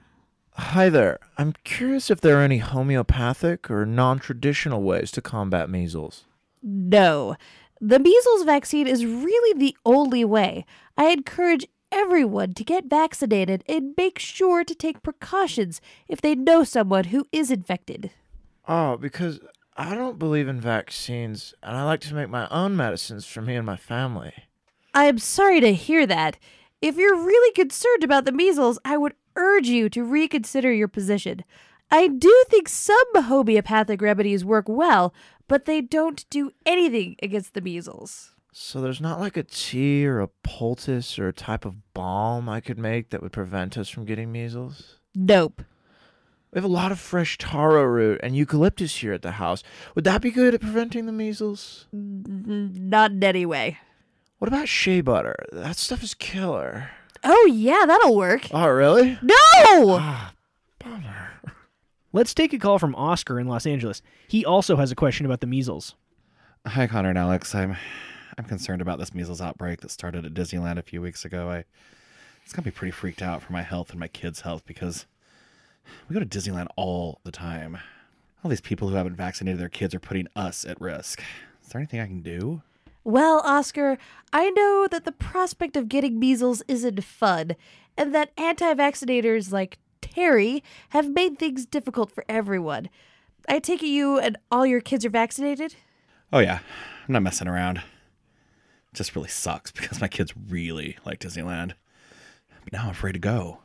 Hi 0.54 0.88
there. 0.88 1.18
I'm 1.36 1.52
curious 1.64 2.10
if 2.10 2.22
there 2.22 2.38
are 2.38 2.42
any 2.42 2.58
homeopathic 2.58 3.70
or 3.70 3.84
non 3.84 4.18
traditional 4.18 4.82
ways 4.82 5.10
to 5.10 5.20
combat 5.20 5.68
measles. 5.68 6.24
No. 6.62 7.36
The 7.80 7.98
measles 7.98 8.42
vaccine 8.42 8.86
is 8.86 9.06
really 9.06 9.58
the 9.58 9.76
only 9.86 10.22
way. 10.24 10.66
I 10.98 11.08
encourage 11.10 11.66
everyone 11.90 12.52
to 12.54 12.64
get 12.64 12.84
vaccinated 12.84 13.64
and 13.66 13.94
make 13.96 14.18
sure 14.18 14.64
to 14.64 14.74
take 14.74 15.02
precautions 15.02 15.80
if 16.06 16.20
they 16.20 16.34
know 16.34 16.62
someone 16.62 17.04
who 17.04 17.26
is 17.32 17.50
infected. 17.50 18.10
Oh, 18.68 18.98
because 18.98 19.40
I 19.78 19.94
don't 19.94 20.18
believe 20.18 20.46
in 20.46 20.60
vaccines, 20.60 21.54
and 21.62 21.74
I 21.74 21.84
like 21.84 22.00
to 22.02 22.14
make 22.14 22.28
my 22.28 22.46
own 22.48 22.76
medicines 22.76 23.24
for 23.24 23.40
me 23.40 23.56
and 23.56 23.64
my 23.64 23.76
family. 23.76 24.34
I'm 24.92 25.18
sorry 25.18 25.60
to 25.60 25.72
hear 25.72 26.06
that. 26.06 26.36
If 26.82 26.96
you're 26.96 27.16
really 27.16 27.52
concerned 27.52 28.04
about 28.04 28.26
the 28.26 28.32
measles, 28.32 28.78
I 28.84 28.98
would 28.98 29.14
urge 29.36 29.68
you 29.68 29.88
to 29.88 30.04
reconsider 30.04 30.70
your 30.72 30.88
position. 30.88 31.44
I 31.90 32.08
do 32.08 32.44
think 32.48 32.68
some 32.68 32.98
homeopathic 33.14 34.00
remedies 34.00 34.44
work 34.44 34.66
well, 34.68 35.12
but 35.50 35.64
they 35.64 35.80
don't 35.80 36.30
do 36.30 36.52
anything 36.64 37.16
against 37.20 37.54
the 37.54 37.60
measles. 37.60 38.36
So 38.52 38.80
there's 38.80 39.00
not 39.00 39.18
like 39.18 39.36
a 39.36 39.42
tea 39.42 40.06
or 40.06 40.20
a 40.20 40.28
poultice 40.44 41.18
or 41.18 41.26
a 41.26 41.32
type 41.32 41.64
of 41.64 41.92
balm 41.92 42.48
I 42.48 42.60
could 42.60 42.78
make 42.78 43.10
that 43.10 43.20
would 43.20 43.32
prevent 43.32 43.76
us 43.76 43.88
from 43.88 44.04
getting 44.04 44.30
measles? 44.30 44.98
Nope. 45.12 45.62
We 46.52 46.58
have 46.58 46.64
a 46.64 46.68
lot 46.68 46.92
of 46.92 47.00
fresh 47.00 47.36
taro 47.36 47.82
root 47.82 48.20
and 48.22 48.36
eucalyptus 48.36 48.94
here 48.94 49.12
at 49.12 49.22
the 49.22 49.32
house. 49.32 49.64
Would 49.96 50.04
that 50.04 50.22
be 50.22 50.30
good 50.30 50.54
at 50.54 50.60
preventing 50.60 51.06
the 51.06 51.12
measles? 51.12 51.88
Not 51.92 53.10
in 53.10 53.24
any 53.24 53.44
way. 53.44 53.78
What 54.38 54.46
about 54.46 54.68
shea 54.68 55.00
butter? 55.00 55.34
That 55.50 55.76
stuff 55.76 56.04
is 56.04 56.14
killer. 56.14 56.90
Oh, 57.24 57.50
yeah, 57.52 57.86
that'll 57.86 58.16
work. 58.16 58.46
Oh, 58.52 58.68
really? 58.68 59.18
No! 59.20 59.98
Ah, 59.98 60.32
Let's 62.12 62.34
take 62.34 62.52
a 62.52 62.58
call 62.58 62.80
from 62.80 62.96
Oscar 62.96 63.38
in 63.38 63.46
Los 63.46 63.66
Angeles. 63.66 64.02
He 64.26 64.44
also 64.44 64.76
has 64.76 64.90
a 64.90 64.96
question 64.96 65.26
about 65.26 65.40
the 65.40 65.46
measles. 65.46 65.94
Hi, 66.66 66.88
Connor 66.88 67.10
and 67.10 67.18
Alex. 67.18 67.54
I'm 67.54 67.76
I'm 68.36 68.44
concerned 68.46 68.82
about 68.82 68.98
this 68.98 69.14
measles 69.14 69.40
outbreak 69.40 69.80
that 69.80 69.92
started 69.92 70.24
at 70.24 70.34
Disneyland 70.34 70.78
a 70.78 70.82
few 70.82 71.00
weeks 71.00 71.24
ago. 71.24 71.48
I 71.50 71.64
it's 72.42 72.52
gonna 72.52 72.64
be 72.64 72.72
pretty 72.72 72.90
freaked 72.90 73.22
out 73.22 73.42
for 73.42 73.52
my 73.52 73.62
health 73.62 73.90
and 73.90 74.00
my 74.00 74.08
kids' 74.08 74.40
health 74.40 74.64
because 74.66 75.06
we 76.08 76.14
go 76.14 76.20
to 76.20 76.26
Disneyland 76.26 76.66
all 76.74 77.20
the 77.22 77.30
time. 77.30 77.78
All 78.42 78.48
these 78.48 78.60
people 78.60 78.88
who 78.88 78.96
haven't 78.96 79.14
vaccinated 79.14 79.60
their 79.60 79.68
kids 79.68 79.94
are 79.94 80.00
putting 80.00 80.26
us 80.34 80.64
at 80.64 80.80
risk. 80.80 81.22
Is 81.62 81.68
there 81.68 81.80
anything 81.80 82.00
I 82.00 82.06
can 82.06 82.22
do? 82.22 82.62
Well, 83.04 83.40
Oscar, 83.44 83.98
I 84.32 84.50
know 84.50 84.88
that 84.90 85.04
the 85.04 85.12
prospect 85.12 85.76
of 85.76 85.88
getting 85.88 86.18
measles 86.18 86.62
isn't 86.66 87.04
fun, 87.04 87.54
and 87.96 88.12
that 88.16 88.32
anti 88.36 88.74
vaccinators 88.74 89.52
like 89.52 89.78
Terry 90.10 90.62
have 90.90 91.08
made 91.08 91.38
things 91.38 91.66
difficult 91.66 92.10
for 92.10 92.24
everyone. 92.28 92.88
I 93.48 93.58
take 93.58 93.82
it 93.82 93.88
you 93.88 94.18
and 94.18 94.36
all 94.50 94.66
your 94.66 94.80
kids 94.80 95.04
are 95.04 95.10
vaccinated? 95.10 95.76
Oh 96.32 96.40
yeah, 96.40 96.60
I'm 97.06 97.12
not 97.12 97.22
messing 97.22 97.48
around. 97.48 97.78
It 97.78 98.94
just 98.94 99.14
really 99.14 99.28
sucks 99.28 99.70
because 99.72 100.00
my 100.00 100.08
kids 100.08 100.34
really 100.48 100.98
like 101.04 101.20
Disneyland. 101.20 101.72
But 102.64 102.72
now 102.72 102.84
I'm 102.84 102.90
afraid 102.90 103.12
to 103.12 103.18
go. 103.18 103.58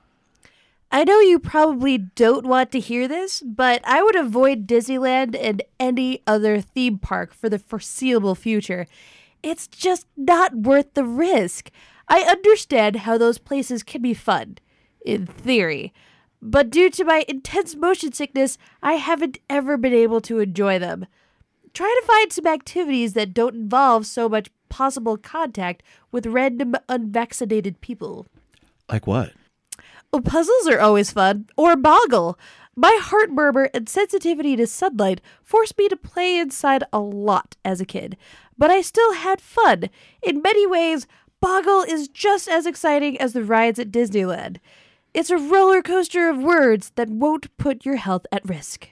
I 0.91 1.03
know 1.03 1.19
you 1.19 1.39
probably 1.39 1.97
don't 1.97 2.45
want 2.45 2.71
to 2.71 2.79
hear 2.79 3.07
this, 3.07 3.41
but 3.41 3.81
I 3.85 4.01
would 4.01 4.15
avoid 4.15 4.67
Disneyland 4.67 5.37
and 5.37 5.61
any 5.79 6.21
other 6.25 6.61
theme 6.61 6.99
park 6.99 7.33
for 7.33 7.49
the 7.49 7.59
foreseeable 7.59 8.35
future. 8.35 8.87
It's 9.43 9.67
just 9.67 10.07
not 10.15 10.55
worth 10.55 10.93
the 10.93 11.03
risk. 11.03 11.69
I 12.07 12.21
understand 12.21 12.97
how 12.97 13.17
those 13.17 13.39
places 13.39 13.83
can 13.83 14.01
be 14.01 14.13
fun, 14.13 14.59
in 15.03 15.25
theory, 15.25 15.91
but 16.45 16.69
due 16.69 16.91
to 16.91 17.03
my 17.03 17.25
intense 17.27 17.75
motion 17.75 18.13
sickness, 18.13 18.59
I 18.83 18.93
haven't 18.93 19.39
ever 19.49 19.77
been 19.77 19.93
able 19.93 20.21
to 20.21 20.39
enjoy 20.39 20.77
them. 20.77 21.07
Try 21.73 21.93
to 21.99 22.07
find 22.07 22.31
some 22.31 22.45
activities 22.45 23.13
that 23.13 23.33
don't 23.33 23.55
involve 23.55 24.05
so 24.05 24.29
much 24.29 24.51
possible 24.69 25.17
contact 25.17 25.81
with 26.11 26.27
random 26.27 26.75
unvaccinated 26.87 27.81
people. 27.81 28.27
Like 28.87 29.07
what? 29.07 29.33
Oh, 30.13 30.21
puzzles 30.21 30.67
are 30.67 30.79
always 30.79 31.11
fun, 31.11 31.49
or 31.57 31.75
boggle. 31.75 32.37
My 32.75 32.97
heart 33.01 33.31
murmur 33.31 33.71
and 33.73 33.89
sensitivity 33.89 34.55
to 34.55 34.67
sunlight 34.67 35.21
forced 35.43 35.77
me 35.79 35.89
to 35.89 35.97
play 35.97 36.37
inside 36.37 36.83
a 36.93 36.99
lot 36.99 37.55
as 37.65 37.81
a 37.81 37.85
kid, 37.85 38.17
but 38.55 38.69
I 38.69 38.81
still 38.81 39.13
had 39.13 39.41
fun. 39.41 39.89
In 40.21 40.43
many 40.43 40.67
ways, 40.67 41.07
Boggle 41.41 41.81
is 41.83 42.07
just 42.07 42.47
as 42.47 42.65
exciting 42.65 43.19
as 43.19 43.33
the 43.33 43.43
rides 43.43 43.79
at 43.79 43.91
Disneyland. 43.91 44.57
It's 45.15 45.29
a 45.29 45.37
roller 45.37 45.81
coaster 45.81 46.29
of 46.29 46.43
words 46.43 46.91
that 46.95 47.07
won't 47.07 47.55
put 47.57 47.85
your 47.85 47.95
health 47.95 48.25
at 48.33 48.43
risk. 48.43 48.89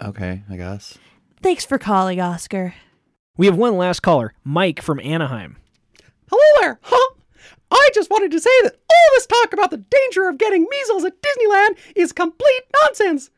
Okay, 0.00 0.44
I 0.48 0.56
guess. 0.56 0.96
Thanks 1.42 1.64
for 1.64 1.76
calling, 1.76 2.20
Oscar. 2.20 2.74
We 3.36 3.46
have 3.46 3.56
one 3.56 3.76
last 3.76 3.98
caller, 3.98 4.32
Mike 4.44 4.80
from 4.80 5.00
Anaheim. 5.00 5.56
Hello 6.30 6.60
there, 6.60 6.78
huh? 6.82 7.14
I 7.72 7.90
just 7.92 8.10
wanted 8.10 8.30
to 8.30 8.38
say 8.38 8.62
that 8.62 8.76
all 8.88 9.14
this 9.14 9.26
talk 9.26 9.52
about 9.52 9.72
the 9.72 9.84
danger 9.90 10.28
of 10.28 10.38
getting 10.38 10.68
measles 10.70 11.04
at 11.04 11.20
Disneyland 11.20 11.78
is 11.96 12.12
complete 12.12 12.62
nonsense. 12.84 13.30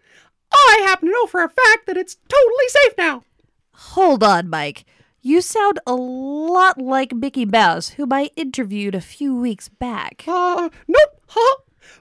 I 0.52 0.82
happen 0.84 1.08
to 1.08 1.12
know 1.12 1.24
for 1.24 1.42
a 1.42 1.48
fact 1.48 1.86
that 1.86 1.96
it's 1.96 2.18
totally 2.28 2.68
safe 2.68 2.92
now. 2.98 3.24
Hold 3.72 4.22
on, 4.22 4.50
Mike. 4.50 4.84
You 5.26 5.40
sound 5.40 5.78
a 5.86 5.94
lot 5.94 6.76
like 6.76 7.14
Mickey 7.14 7.46
Mouse, 7.46 7.88
whom 7.88 8.12
I 8.12 8.28
interviewed 8.36 8.94
a 8.94 9.00
few 9.00 9.34
weeks 9.34 9.70
back. 9.70 10.24
Uh, 10.28 10.68
nope, 10.86 11.22
huh? 11.34 11.56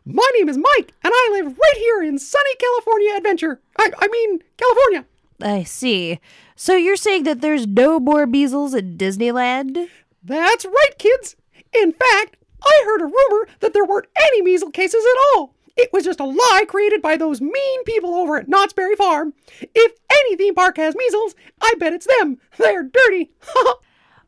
My 0.05 0.29
name 0.37 0.49
is 0.49 0.57
Mike, 0.57 0.93
and 1.03 1.11
I 1.13 1.29
live 1.31 1.57
right 1.57 1.77
here 1.77 2.03
in 2.03 2.19
sunny 2.19 2.55
California 2.55 3.15
Adventure. 3.17 3.61
I, 3.77 3.91
I 3.99 4.07
mean, 4.07 4.39
California. 4.57 5.05
I 5.41 5.63
see. 5.63 6.19
So 6.55 6.75
you're 6.75 6.95
saying 6.95 7.23
that 7.23 7.41
there's 7.41 7.67
no 7.67 7.99
more 7.99 8.25
measles 8.25 8.73
at 8.73 8.97
Disneyland? 8.97 9.87
That's 10.23 10.65
right, 10.65 10.97
kids. 10.97 11.35
In 11.73 11.91
fact, 11.91 12.37
I 12.63 12.83
heard 12.85 13.01
a 13.01 13.05
rumor 13.05 13.47
that 13.59 13.73
there 13.73 13.85
weren't 13.85 14.07
any 14.15 14.41
measles 14.41 14.71
cases 14.73 15.03
at 15.03 15.37
all. 15.37 15.55
It 15.75 15.91
was 15.91 16.03
just 16.05 16.19
a 16.19 16.25
lie 16.25 16.65
created 16.67 17.01
by 17.01 17.17
those 17.17 17.41
mean 17.41 17.83
people 17.83 18.13
over 18.13 18.37
at 18.37 18.47
Knott's 18.47 18.73
Berry 18.73 18.95
Farm. 18.95 19.33
If 19.59 19.93
any 20.11 20.35
theme 20.35 20.53
park 20.53 20.77
has 20.77 20.95
measles, 20.95 21.33
I 21.59 21.73
bet 21.79 21.93
it's 21.93 22.07
them. 22.19 22.37
They're 22.57 22.83
dirty. 22.83 23.31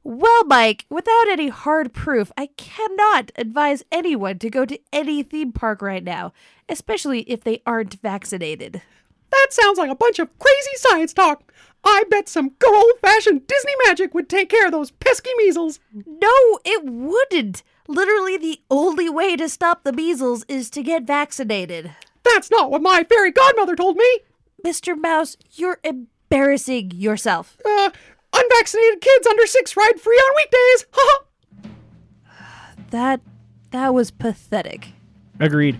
well, 0.05 0.43
Mike, 0.45 0.85
without 0.87 1.27
any 1.27 1.49
hard 1.49 1.91
proof, 1.91 2.31
I 2.37 2.49
cannot 2.57 3.31
advise 3.37 3.83
anyone 3.91 4.37
to 4.37 4.51
go 4.51 4.63
to 4.63 4.79
any 4.93 5.23
theme 5.23 5.51
park 5.51 5.81
right 5.81 6.03
now, 6.03 6.31
especially 6.69 7.21
if 7.21 7.43
they 7.43 7.63
aren't 7.65 7.99
vaccinated. 8.01 8.83
That 9.31 9.47
sounds 9.49 9.79
like 9.79 9.89
a 9.89 9.95
bunch 9.95 10.19
of 10.19 10.29
crazy 10.37 10.75
science 10.75 11.11
talk. 11.11 11.51
I 11.83 12.03
bet 12.07 12.29
some 12.29 12.49
good 12.59 12.75
old 12.75 12.99
fashioned 13.01 13.47
Disney 13.47 13.73
magic 13.87 14.13
would 14.13 14.29
take 14.29 14.47
care 14.47 14.67
of 14.67 14.71
those 14.71 14.91
pesky 14.91 15.31
measles. 15.37 15.79
No, 15.91 16.59
it 16.63 16.85
wouldn't. 16.85 17.63
Literally, 17.87 18.37
the 18.37 18.61
only 18.69 19.09
way 19.09 19.35
to 19.35 19.49
stop 19.49 19.83
the 19.83 19.91
measles 19.91 20.45
is 20.47 20.69
to 20.69 20.83
get 20.83 21.07
vaccinated. 21.07 21.91
That's 22.21 22.51
not 22.51 22.69
what 22.69 22.83
my 22.83 23.03
fairy 23.03 23.31
godmother 23.31 23.75
told 23.75 23.97
me. 23.97 24.19
Mr. 24.63 24.95
Mouse, 24.95 25.35
you're 25.53 25.79
embarrassing 25.83 26.91
yourself. 26.91 27.57
Uh, 27.65 27.89
unvaccinated 28.35 29.01
kids 29.01 29.27
under 29.27 29.45
six 29.47 29.75
ride 29.77 29.99
free 29.99 30.15
on 30.17 30.35
weekdays. 30.35 30.85
Ha 32.27 32.73
That 32.91 33.21
that 33.71 33.93
was 33.93 34.11
pathetic. 34.11 34.89
Agreed. 35.39 35.79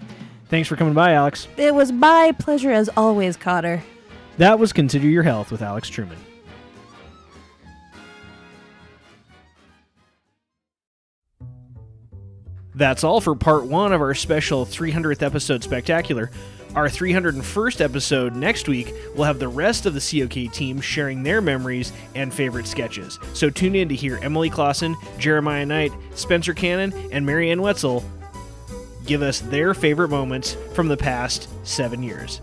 Thanks 0.50 0.68
for 0.68 0.76
coming 0.76 0.94
by, 0.94 1.14
Alex. 1.14 1.48
It 1.58 1.74
was 1.74 1.92
my 1.92 2.34
pleasure 2.38 2.72
as 2.72 2.90
always, 2.98 3.38
Cotter. 3.38 3.84
That 4.38 4.60
was 4.60 4.74
Consider 4.74 5.08
Your 5.08 5.24
Health 5.24 5.52
with 5.52 5.62
Alex 5.62 5.90
Truman. 5.90 6.18
That's 12.74 13.06
all 13.06 13.22
for 13.22 13.36
part 13.36 13.66
one 13.66 13.94
of 13.94 14.02
our 14.02 14.14
special 14.14 14.66
300th 14.66 15.24
episode 15.24 15.64
spectacular. 15.64 16.30
Our 16.76 16.90
301st 16.90 17.80
episode 17.80 18.36
next 18.36 18.68
week 18.68 18.94
will 19.16 19.24
have 19.24 19.40
the 19.40 19.48
rest 19.48 19.86
of 19.86 19.94
the 19.94 20.02
COK 20.02 20.52
team 20.52 20.82
sharing 20.82 21.24
their 21.24 21.40
memories 21.40 21.94
and 22.16 22.34
favorite 22.34 22.68
sketches. 22.68 23.18
So 23.34 23.50
tune 23.50 23.76
in 23.76 23.88
to 23.88 23.96
hear 23.96 24.20
Emily 24.22 24.50
Clausen, 24.50 24.98
Jeremiah 25.18 25.66
Knight, 25.66 25.94
Spencer 26.16 26.54
Cannon, 26.54 26.94
and 27.14 27.26
Marianne 27.26 27.62
Wetzel 27.62 28.04
give 29.06 29.22
us 29.22 29.40
their 29.40 29.74
favorite 29.74 30.10
moments 30.10 30.58
from 30.74 30.90
the 30.90 30.98
past 30.98 31.48
seven 31.66 32.04
years. 32.04 32.42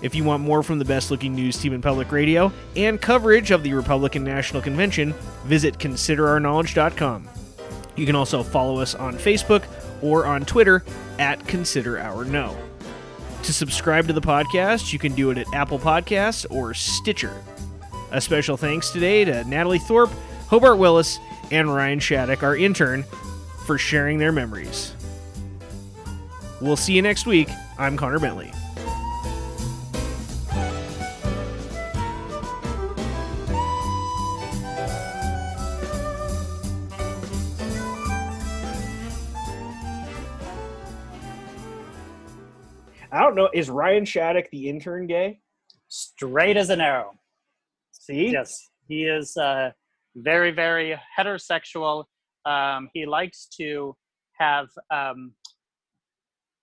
If 0.00 0.14
you 0.14 0.24
want 0.24 0.42
more 0.42 0.62
from 0.62 0.78
the 0.78 0.84
best 0.84 1.10
looking 1.10 1.34
news 1.34 1.58
team 1.58 1.74
in 1.74 1.82
public 1.82 2.12
radio 2.12 2.52
and 2.76 2.98
coverage 3.00 3.50
of 3.50 3.62
the 3.62 3.74
Republican 3.74 4.24
National 4.24 4.62
Convention, 4.62 5.12
visit 5.44 5.78
considerourknowledge.com. 5.78 7.28
You 7.96 8.06
can 8.06 8.14
also 8.14 8.42
follow 8.42 8.80
us 8.80 8.94
on 8.94 9.16
Facebook 9.16 9.64
or 10.00 10.24
on 10.24 10.46
Twitter 10.46 10.82
at 11.18 11.46
Consider 11.46 11.98
Our 11.98 12.24
Know. 12.24 12.56
To 13.46 13.52
subscribe 13.52 14.08
to 14.08 14.12
the 14.12 14.20
podcast, 14.20 14.92
you 14.92 14.98
can 14.98 15.14
do 15.14 15.30
it 15.30 15.38
at 15.38 15.46
Apple 15.54 15.78
Podcasts 15.78 16.44
or 16.50 16.74
Stitcher. 16.74 17.44
A 18.10 18.20
special 18.20 18.56
thanks 18.56 18.90
today 18.90 19.24
to 19.24 19.44
Natalie 19.44 19.78
Thorpe, 19.78 20.10
Hobart 20.48 20.78
Willis, 20.78 21.20
and 21.52 21.72
Ryan 21.72 22.00
Shattuck, 22.00 22.42
our 22.42 22.56
intern, 22.56 23.04
for 23.64 23.78
sharing 23.78 24.18
their 24.18 24.32
memories. 24.32 24.92
We'll 26.60 26.74
see 26.74 26.94
you 26.94 27.02
next 27.02 27.24
week. 27.24 27.48
I'm 27.78 27.96
Connor 27.96 28.18
Bentley. 28.18 28.52
Know. 43.36 43.48
Is 43.54 43.70
Ryan 43.70 44.04
Shattuck 44.04 44.50
the 44.50 44.68
intern 44.68 45.06
gay? 45.06 45.40
Straight 45.88 46.56
as 46.56 46.70
an 46.70 46.80
arrow. 46.80 47.12
See? 47.92 48.30
Yes, 48.30 48.68
he 48.88 49.04
is 49.04 49.36
uh, 49.36 49.70
very, 50.16 50.50
very 50.50 50.98
heterosexual. 51.18 52.04
Um, 52.44 52.88
he 52.94 53.06
likes 53.06 53.46
to 53.58 53.96
have 54.38 54.68
um, 54.90 55.32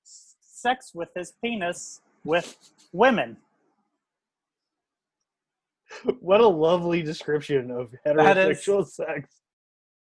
sex 0.04 0.92
with 0.94 1.10
his 1.16 1.34
penis 1.44 2.02
with 2.24 2.56
women. 2.94 3.38
What 6.20 6.42
a 6.42 6.48
lovely 6.48 7.04
description 7.04 7.70
of 7.72 7.92
That 8.06 8.18
is- 8.38 8.58
heterosexual 8.60 8.88
sex. 8.88 9.30